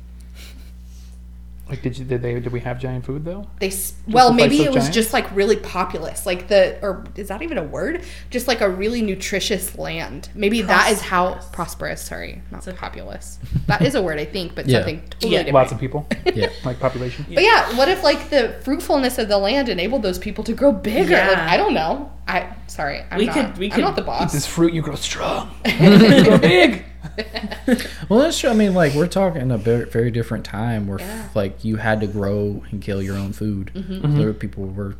[1.70, 3.46] Like, did you did they did we have giant food though?
[3.60, 4.94] They s- well, maybe it was giants?
[4.94, 8.02] just like really populous, like the or is that even a word?
[8.30, 10.28] Just like a really nutritious land.
[10.34, 12.02] Maybe that is how prosperous.
[12.02, 13.38] Sorry, not populous.
[13.66, 14.78] That is a word I think, but Yeah.
[14.80, 15.38] something totally Yeah.
[15.44, 15.54] different.
[15.54, 16.48] Lots of people, Yeah.
[16.64, 17.24] like population.
[17.28, 17.34] Yeah.
[17.36, 20.72] But yeah, what if like the fruitfulness of the land enabled those people to grow
[20.72, 21.16] bigger?
[21.16, 21.46] Like Yeah.
[21.50, 22.10] I don't know.
[22.28, 23.34] I sorry, I'm We not.
[23.34, 24.32] could- we I'm could not the Eat boss.
[24.32, 25.50] this fruit, you grow strong.
[25.78, 26.84] grow big.
[28.08, 28.50] Well, that's true.
[28.50, 30.98] I mean, like we're talking a very, very different time where
[31.34, 33.70] like you had to grow and kill your own food.
[33.74, 34.16] Mm-hmm.
[34.18, 34.96] There were people were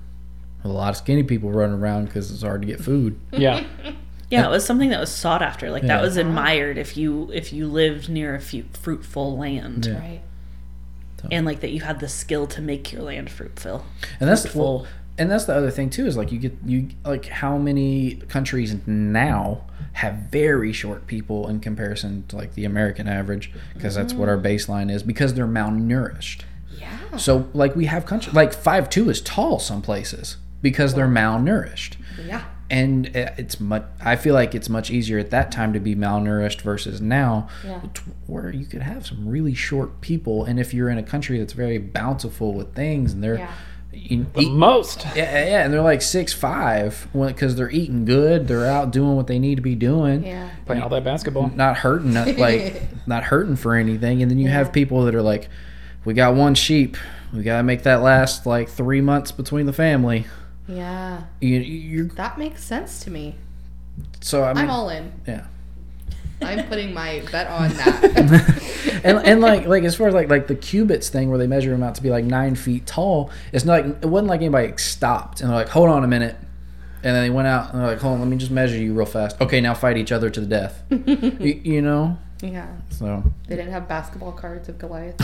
[0.63, 3.19] a lot of skinny people running around because it's hard to get food.
[3.33, 3.65] Yeah,
[4.31, 5.71] Yeah, it was something that was sought after.
[5.71, 5.89] Like Yeah.
[5.97, 9.99] that was admired if you if you lived near a few fruitful land, Yeah.
[9.99, 10.21] Right.
[11.31, 13.85] and like that you had the skill to make your land fruitful.
[14.21, 14.63] And that's Fruitful.
[14.83, 14.87] well,
[15.21, 18.75] and that's the other thing too is like you get you like how many countries
[18.87, 19.63] now
[19.93, 24.39] have very short people in comparison to like the American average because that's what our
[24.39, 26.43] baseline is because they're malnourished.
[26.79, 27.17] Yeah.
[27.17, 31.95] So like we have countries like five two is tall some places because they're malnourished.
[32.27, 32.45] Yeah.
[32.71, 35.95] and uh, it's much i feel like it's much easier at that time to be
[35.97, 37.81] malnourished versus now Yeah.
[38.27, 41.55] where you could have some really short people and if you're in a country that's
[41.55, 43.53] very bountiful with things and they're Yeah.
[43.93, 45.05] You the eat, most.
[45.05, 49.17] yeah, yeah, yeah, and they're like six five because they're eating good they're out doing
[49.17, 50.51] what they need to be doing Yeah.
[50.67, 51.51] Playing all that basketball.
[51.55, 55.23] not hurting not like not hurting for anything and then you have people that are
[55.23, 55.49] like
[56.05, 56.97] we got one sheep
[57.33, 60.25] we gotta make that last like three months between the family
[60.69, 61.25] Yeah.
[61.41, 63.35] you, you're That makes sense to me.
[64.21, 65.13] so i mean I'm all in.
[65.27, 65.47] yeah
[66.43, 69.01] I'm putting my bet on that.
[69.05, 71.71] and and like like as far as like like the cubits thing where they measure
[71.71, 74.73] them out to be like nine feet tall, it's not like it wasn't like anybody
[74.77, 76.37] stopped and they're like, hold on a minute,
[77.03, 78.95] and then they went out and they're like, hold on, let me just measure you
[78.95, 79.41] real fast.
[79.41, 80.83] Okay, now fight each other to the death.
[80.91, 82.69] you, you know, yeah.
[82.91, 85.19] so They didn't have basketball cards of Goliath.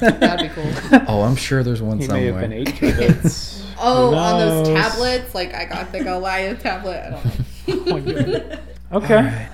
[0.00, 1.00] That'd be cool.
[1.08, 2.60] oh, I'm sure there's one He may have been somewhere.
[2.60, 3.62] eight cubits.
[3.78, 7.02] Oh, on those tablets, like I got the Goliath tablet.
[7.06, 7.34] I don't know.
[7.68, 8.60] Oh my God.
[8.92, 9.48] Okay.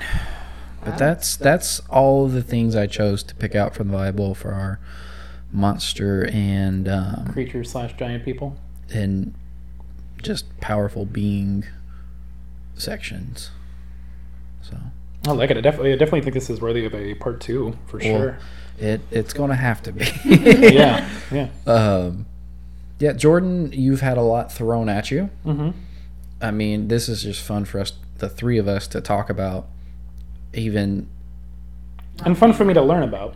[0.85, 4.35] But that's that's all of the things I chose to pick out from the Bible
[4.35, 4.81] for our
[5.53, 8.57] monster and um, Creature slash giant people.
[8.93, 9.35] and
[10.22, 11.64] just powerful being
[12.74, 13.51] sections.
[14.62, 14.76] So.
[15.26, 15.57] I like it.
[15.59, 18.39] I definitely, I definitely think this is worthy of a part two for Well, sure.
[18.78, 20.07] It it's gonna have to be.
[20.24, 21.49] yeah, yeah.
[21.66, 22.24] Um,
[22.99, 25.28] yeah, Jordan, you've had a lot thrown at you.
[25.45, 25.74] Mhm.
[26.41, 29.66] I mean, this is just fun for us, the three of us, to talk about.
[30.55, 31.09] Even
[32.24, 33.34] And fun for me to learn about.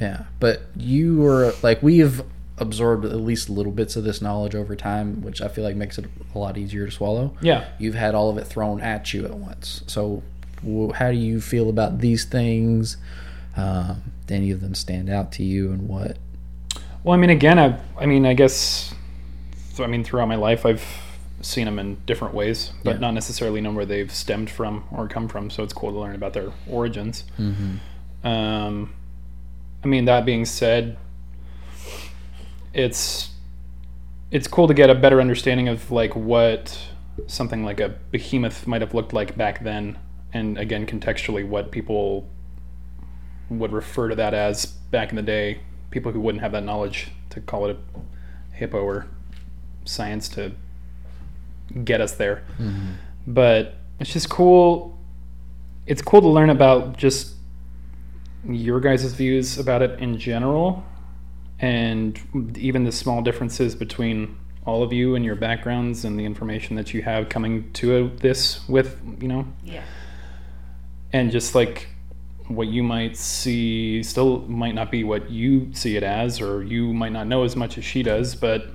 [0.00, 2.22] yeah, but you were like we've
[2.58, 5.96] absorbed at least little bits of this knowledge over time, which I feel like makes
[5.98, 7.34] it a lot easier to swallow.
[7.40, 7.68] Yeah.
[7.78, 9.84] You've had all of it thrown at you at once.
[9.86, 10.22] So,
[10.94, 12.96] how do you feel about these things?
[13.56, 16.16] Um, do any of them stand out to you, and what?
[17.04, 18.92] Well, I mean, again, I, I mean, I guess,
[19.72, 20.84] so, I mean, throughout my life, I've
[21.40, 23.00] seen them in different ways, but Yeah.
[23.00, 25.50] not necessarily know where they've stemmed from or come from.
[25.50, 27.24] So it's cool to learn about their origins.
[28.24, 28.92] Um,
[29.84, 30.96] I mean, that being said,
[32.74, 33.30] it's
[34.30, 36.78] it's cool to get a better understanding of like what
[37.26, 39.98] something like a behemoth might have looked like back then,
[40.32, 42.28] and again, contextually, what people
[43.48, 45.60] would refer to that as back in the day.
[45.90, 47.78] People who wouldn't have that knowledge to call it
[48.52, 49.06] a hippo or
[49.86, 50.52] science to
[51.84, 52.44] get us there.
[52.58, 52.92] Mm-hmm.
[53.26, 54.98] But it's just cool.
[55.86, 57.34] It's cool to learn about just
[58.48, 60.84] your guys' views about it in general,
[61.58, 62.18] and
[62.56, 66.92] even the small differences between all of you and your backgrounds and the information that
[66.92, 69.82] you have coming to this with, you know, Yeah.
[71.12, 71.88] and just like
[72.48, 76.92] what you might see still might not be what you see it as, or you
[76.92, 78.34] might not know as much as she does.
[78.34, 78.66] But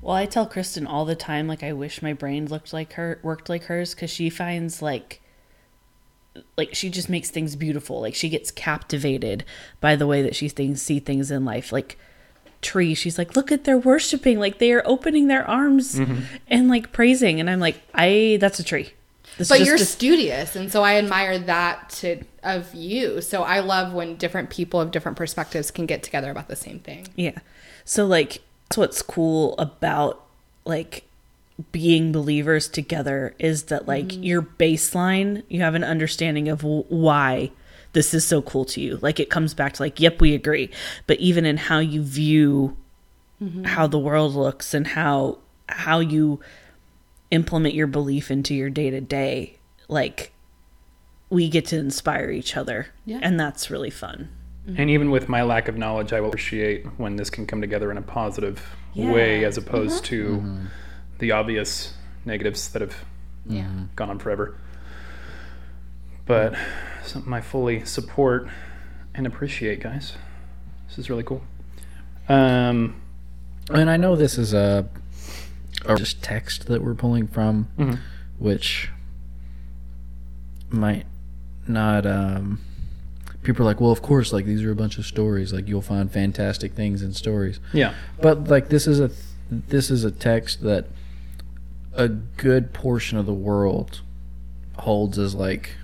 [0.00, 3.18] Well, I tell Kristen all the time, like I wish my brain looked like her,
[3.22, 5.20] worked like hers, because she finds like,
[6.56, 8.00] like she just makes things beautiful.
[8.00, 9.44] Like she gets captivated
[9.80, 11.72] by the way that she things see things in life.
[11.72, 11.98] Like
[12.62, 16.22] tree, she's like, look at they're worshiping, like they are opening their arms mm-hmm.
[16.46, 18.92] and like praising, and I'm like, I that's a tree.
[19.36, 23.42] This but is you're a- studious and so i admire that to of you so
[23.42, 27.06] i love when different people of different perspectives can get together about the same thing
[27.14, 27.38] Yeah.
[27.84, 30.24] So like that's what's cool about
[30.64, 31.04] like
[31.72, 34.22] being believers together is that like mm-hmm.
[34.22, 37.50] your baseline, you have an understanding of why
[37.94, 38.98] this is so cool to you.
[39.00, 40.70] Like it comes back to like, yep, we agree.
[41.06, 42.76] But even in how you view
[43.42, 43.64] mm-hmm.
[43.64, 45.38] how the world looks and how
[45.68, 46.40] how you
[47.30, 49.58] implement your belief into your day to day,
[49.88, 50.32] like
[51.30, 52.88] we get to inspire each other.
[53.06, 53.20] Yeah.
[53.22, 54.28] And that's really fun.
[54.76, 57.90] And even with my lack of knowledge, I will appreciate when this can come together
[57.90, 60.58] in a positive way, as opposed to
[61.18, 61.94] the obvious
[62.24, 62.94] negatives that have
[63.46, 63.66] yeah
[63.96, 64.56] gone on forever.
[66.26, 66.54] But
[67.04, 68.48] something I fully support
[69.14, 70.14] and appreciate, guys.
[70.88, 71.42] This is really cool.
[72.28, 73.00] Um,
[73.70, 74.86] And I know this is a,
[75.86, 77.68] a just text that we're pulling from,
[78.38, 78.90] which
[80.70, 81.06] might
[81.66, 82.04] not.
[82.06, 82.60] Um,
[83.48, 85.54] people are like, well, of course, like these are a bunch of stories.
[85.54, 87.60] Like you'll find fantastic things in stories.
[87.72, 89.10] yeah, But like this is a
[89.50, 90.84] this is a text that
[91.94, 94.02] a good portion of the world
[94.80, 95.76] holds as like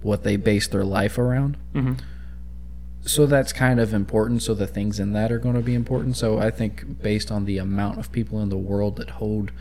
[0.00, 1.58] what they base their life around.
[1.74, 1.98] Mhm.
[3.04, 4.42] So that's kind of important.
[4.42, 6.16] So the things in that are going to be important.
[6.16, 9.52] So I think based on the amount of people in the world that hold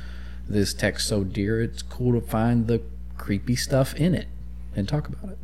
[0.48, 2.82] this text so dear, it's cool to find the
[3.18, 4.28] creepy stuff in it
[4.76, 5.38] and talk about it.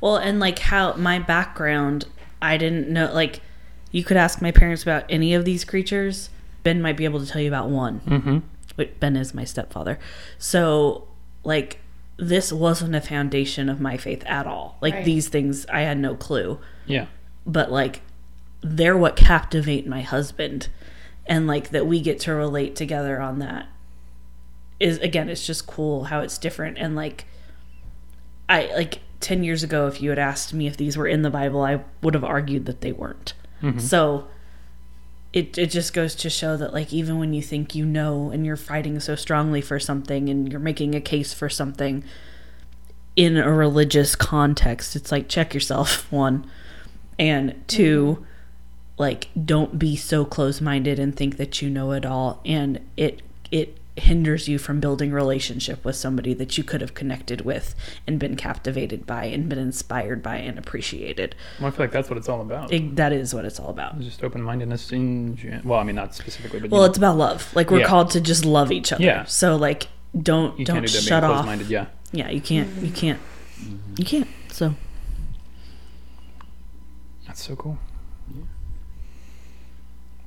[0.00, 2.06] Well, and like how my background,
[2.40, 3.12] I didn't know.
[3.12, 3.40] Like,
[3.90, 6.30] you could ask my parents about any of these creatures.
[6.62, 8.00] Ben might be able to tell you about one.
[8.06, 8.38] Mm-hmm.
[8.76, 9.98] But Ben is my stepfather.
[10.38, 11.08] So,
[11.42, 11.80] like,
[12.16, 14.76] this wasn't a foundation of my faith at all.
[14.80, 15.04] Like, Right.
[15.04, 16.60] these things, I had no clue.
[16.86, 17.06] yeah,
[17.46, 18.02] But, like,
[18.60, 20.68] they're what captivate my husband.
[21.26, 23.66] And, like, that we get to relate together on that
[24.80, 26.78] is, again, it's just cool how it's different.
[26.78, 27.24] And, like,
[28.48, 31.30] I like 10 years ago if you had asked me if these were in the
[31.30, 33.34] bible i would have argued that they weren't.
[33.62, 33.78] Mm-hmm.
[33.80, 34.28] So
[35.32, 38.46] it, it just goes to show that like even when you think you know and
[38.46, 42.02] you're fighting so strongly for something and you're making a case for something
[43.14, 46.48] in a religious context it's like check yourself one.
[47.18, 48.24] And two
[48.96, 52.40] like don't be so close-minded and think that you know it all.
[52.44, 57.42] And it it hinders you from building relationship with somebody that you could have connected
[57.42, 57.74] with
[58.06, 62.08] and been captivated by and been inspired by and appreciated well, I feel like that's
[62.08, 62.72] what it's all about.
[62.72, 66.60] it, that is what it's all about just open-mindedness in well, I mean, not specifically,
[66.60, 67.86] but well know, it's about love like we're Yeah.
[67.86, 69.24] called to just love each other Yeah.
[69.24, 69.88] so like
[70.20, 71.46] don't you don't do shut off.
[71.68, 73.20] Yeah, yeah you can't you can't
[73.96, 74.74] you can't so
[77.26, 77.78] that's so cool.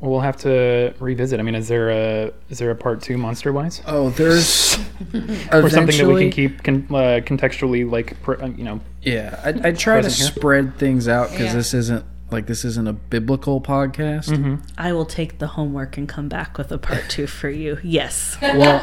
[0.01, 1.39] Well, we'll have to revisit.
[1.39, 4.75] I mean, is there a is there a part two, monster wise, Oh, there's
[5.51, 8.79] or something that we can keep con- uh, contextually like pr- uh, you know?
[9.03, 10.27] Yeah, I, I try to here.
[10.27, 11.53] spread things out because Yeah.
[11.53, 14.61] this isn't like this isn't a biblical podcast.
[14.77, 18.37] i will take the homework and come back with a part two for you yes
[18.41, 18.81] Well,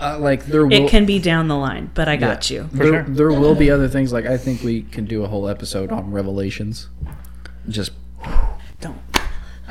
[0.00, 2.86] uh, like there will it can be down the line but i got you there,
[2.88, 3.02] sure.
[3.04, 4.12] there will be other things.
[4.12, 6.88] Like I think we can do a whole episode on Revelations.
[7.68, 7.92] Just
[8.24, 8.61] don't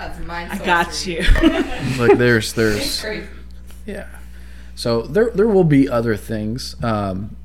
[0.02, 1.22] that's mine i got you
[1.97, 3.06] like there's there's
[3.86, 4.08] yeah.
[4.76, 7.36] So there there will be other things, um,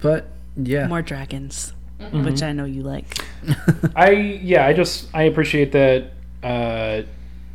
[0.00, 0.26] but
[0.56, 1.72] yeah, more dragons
[2.12, 3.06] which i know you like
[3.96, 6.12] I yeah, I just I appreciate that.
[6.42, 7.02] Uh,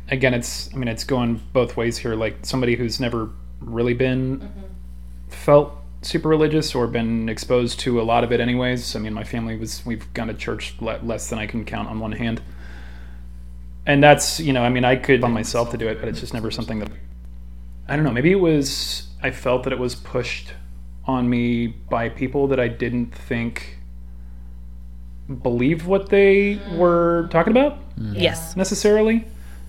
[0.08, 2.14] again, it's I mean it's going both ways here.
[2.14, 4.50] Like somebody who's never really been
[5.28, 5.72] felt
[6.02, 8.96] super religious or been exposed to a lot of it, anyways.
[8.96, 11.88] I mean, my family was we've gone to church le- less than I can count
[11.88, 12.40] on one hand,
[13.86, 16.20] and that's you know I mean I could on myself to do it, but it's
[16.20, 16.90] just never something that
[17.88, 18.12] I don't know.
[18.12, 20.52] Maybe it was I felt that it was pushed
[21.06, 23.78] on me by people that I didn't think
[25.42, 29.24] believed what they were talking about yes necessarily.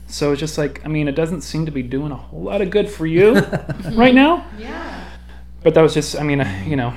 [0.08, 2.60] So it's just like, I mean, it doesn't seem to be doing a whole lot
[2.62, 3.34] of good for you
[3.94, 4.46] right now.
[4.58, 5.06] yeah
[5.64, 6.94] But that was just, I mean, uh, you know,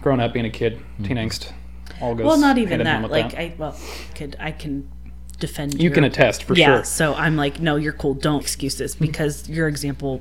[0.00, 1.52] growing up, being a kid, teen angst,
[2.00, 2.24] all goes.
[2.24, 3.76] well not even in hand that like i well
[4.14, 4.88] could i can
[5.46, 6.84] defend you your- can attest for yeah sure.
[6.84, 10.20] So i'm like no you're cool don't excuse this because your example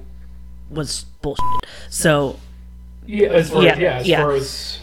[0.69, 1.43] was bullshit
[1.89, 2.39] so
[3.05, 4.21] Yeah, as far Yeah, as, yeah, as yeah.
[4.21, 4.79] far as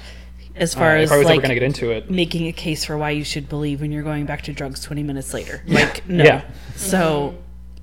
[0.57, 2.11] as far uh, as if I was like ever going to get into it.
[2.11, 5.03] making a case for why you should believe when you're going back to drugs 20
[5.05, 5.62] minutes later.
[5.66, 6.24] Like, no.
[6.24, 6.45] Yeah.
[6.76, 7.34] So,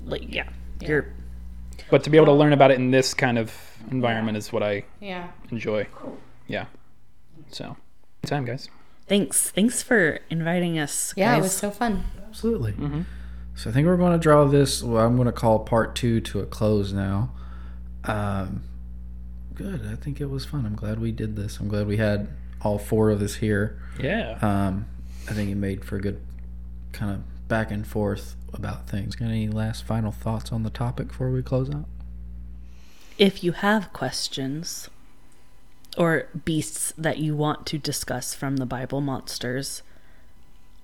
[0.04, 0.48] like, yeah,
[0.80, 1.06] you're
[1.90, 3.52] But to be able to learn about it in this kind of
[3.90, 5.28] environment is what I Yeah.
[5.50, 5.88] enjoy.
[6.46, 6.66] Yeah.
[7.50, 7.76] So,
[8.22, 8.68] good time, guys.
[9.08, 9.50] thanks.
[9.50, 11.14] Thanks for inviting us.
[11.16, 12.04] Yeah, it was so fun.
[12.38, 12.74] Absolutely.
[13.56, 14.84] So I think we're going to draw this.
[14.84, 17.32] Well, I'm going to call part two to a close now.
[18.04, 18.62] Um,
[19.54, 19.84] good.
[19.84, 20.64] I think it was fun.
[20.64, 21.58] I'm glad we did this.
[21.58, 22.28] I'm glad we had
[22.62, 23.82] all four of us here.
[24.00, 24.38] Yeah.
[24.40, 24.86] Um,
[25.28, 26.20] I think it made for a good
[26.92, 29.16] kind of back and forth about things.
[29.16, 31.86] Got any last final thoughts on the topic before we close out?
[33.18, 34.88] If you have questions
[35.96, 39.82] or beasts that you want to discuss from the Bible monsters,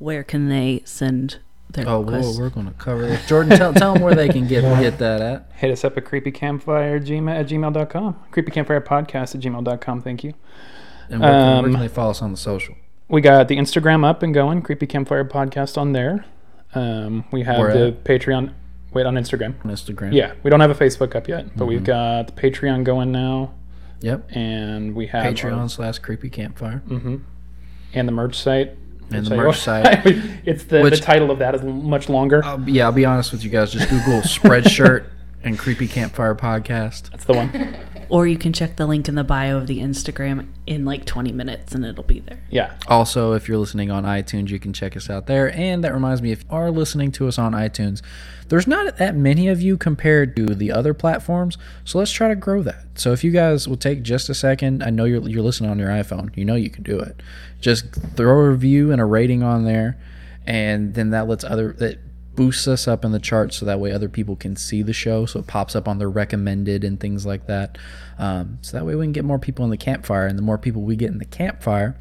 [0.05, 1.39] where can they send
[1.71, 2.39] their Oh, well, requests?
[2.39, 3.27] we're going to cover this.
[3.27, 5.51] Jordan, tell, tell them where they can get get that at.
[5.57, 8.17] Hit us up at creepycampfiregmail at gmail.com.
[8.31, 10.03] Creepycampfirepodcast at gmail.com.
[10.03, 10.35] Thank you.
[11.09, 12.75] And where, can, where Um, can they follow us on the social?
[13.09, 16.25] We got the Instagram up and going, Creepy Campfire Podcast on there.
[16.75, 18.05] Um, we have Where the at?
[18.05, 18.53] Patreon.
[18.93, 19.55] Wait, on Instagram.
[19.65, 20.13] On Instagram?
[20.13, 21.85] Yeah, we don't have a Facebook up yet, but we've Mm-hmm.
[21.87, 23.53] got the Patreon going now,
[24.01, 24.31] Yep.
[24.37, 26.83] and we have Patreon our- slash creepy campfire.
[26.89, 28.77] and the merch site.
[29.11, 30.03] And the Sorry, merch site.
[30.45, 32.45] it's the, Which- the title of that is much longer.
[32.45, 33.73] I'll, yeah, I'll be honest with you guys.
[33.73, 35.07] Just Google Spreadshirt
[35.45, 37.11] and Creepy Campfire Podcast.
[37.11, 37.77] That's the one.
[38.09, 41.33] Or you can check the link in the bio of the Instagram in like 20
[41.33, 42.41] minutes and it'll be there.
[42.51, 42.75] Yeah.
[42.89, 45.55] Also, if you're listening on iTunes, you can check us out there.
[45.55, 48.03] And that reminds me, if you are listening to us on iTunes,
[48.49, 51.57] there's not that many of you compared to the other platforms.
[51.85, 52.85] So let's try to grow that.
[52.95, 55.79] So if you guys will take just a second, I know you're, you're listening on
[55.79, 57.23] your iPhone, you know you can do it.
[57.61, 59.99] Just throw a review and a rating on there,
[60.47, 61.99] and then that lets other that
[62.37, 65.27] boosts us up in the charts so that way other people can see the show
[65.27, 67.79] so it pops up on their recommended and things like that
[68.19, 70.59] um, so that way we can get more people in the campfire and the more
[70.59, 71.97] people we get in the campfire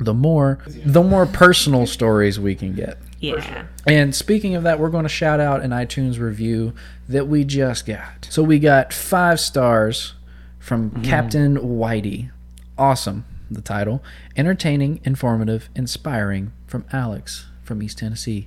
[0.00, 3.64] the more the more personal stories we can get Yeah.
[3.86, 6.72] and speaking of that, we're going to shout out an iTunes review
[7.08, 8.28] that we just got.
[8.30, 10.14] So we got five stars
[10.60, 12.30] from Captain Whitey.
[12.76, 14.04] Awesome, the title.
[14.36, 18.46] Entertaining, informative, inspiring from Alex from East Tennessee.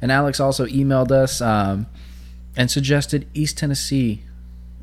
[0.00, 1.86] And Alex also emailed us um,
[2.56, 4.22] and suggested East Tennessee,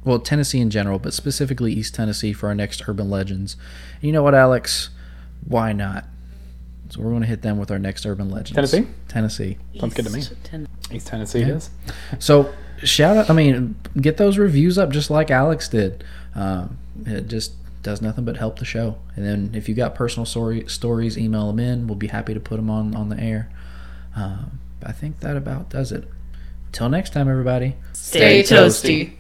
[0.04, 3.56] well, Tennessee in general, but specifically East Tennessee for our next Urban Legends.
[3.96, 4.90] And you know what, Alex?
[5.48, 6.06] Why not?
[6.90, 8.54] So we're going to hit them with our next Urban Legends.
[8.54, 8.88] Tennessee?
[9.08, 9.58] Tennessee.
[9.80, 10.20] Sounds good to me.
[10.20, 11.70] East Ten- East Tennessee is.
[12.20, 12.54] So
[12.84, 13.30] shout out.
[13.30, 16.04] I mean, get those reviews up just like Alex did.
[16.36, 18.98] Um, it just does nothing but help the show.
[19.16, 21.88] And then if you got personal story, stories, email them in.
[21.88, 23.50] We'll be happy to put them on on the air.
[24.16, 26.08] Um, I think that about does it.
[26.72, 27.76] Till next time, everybody.
[27.94, 29.14] Stay toasty.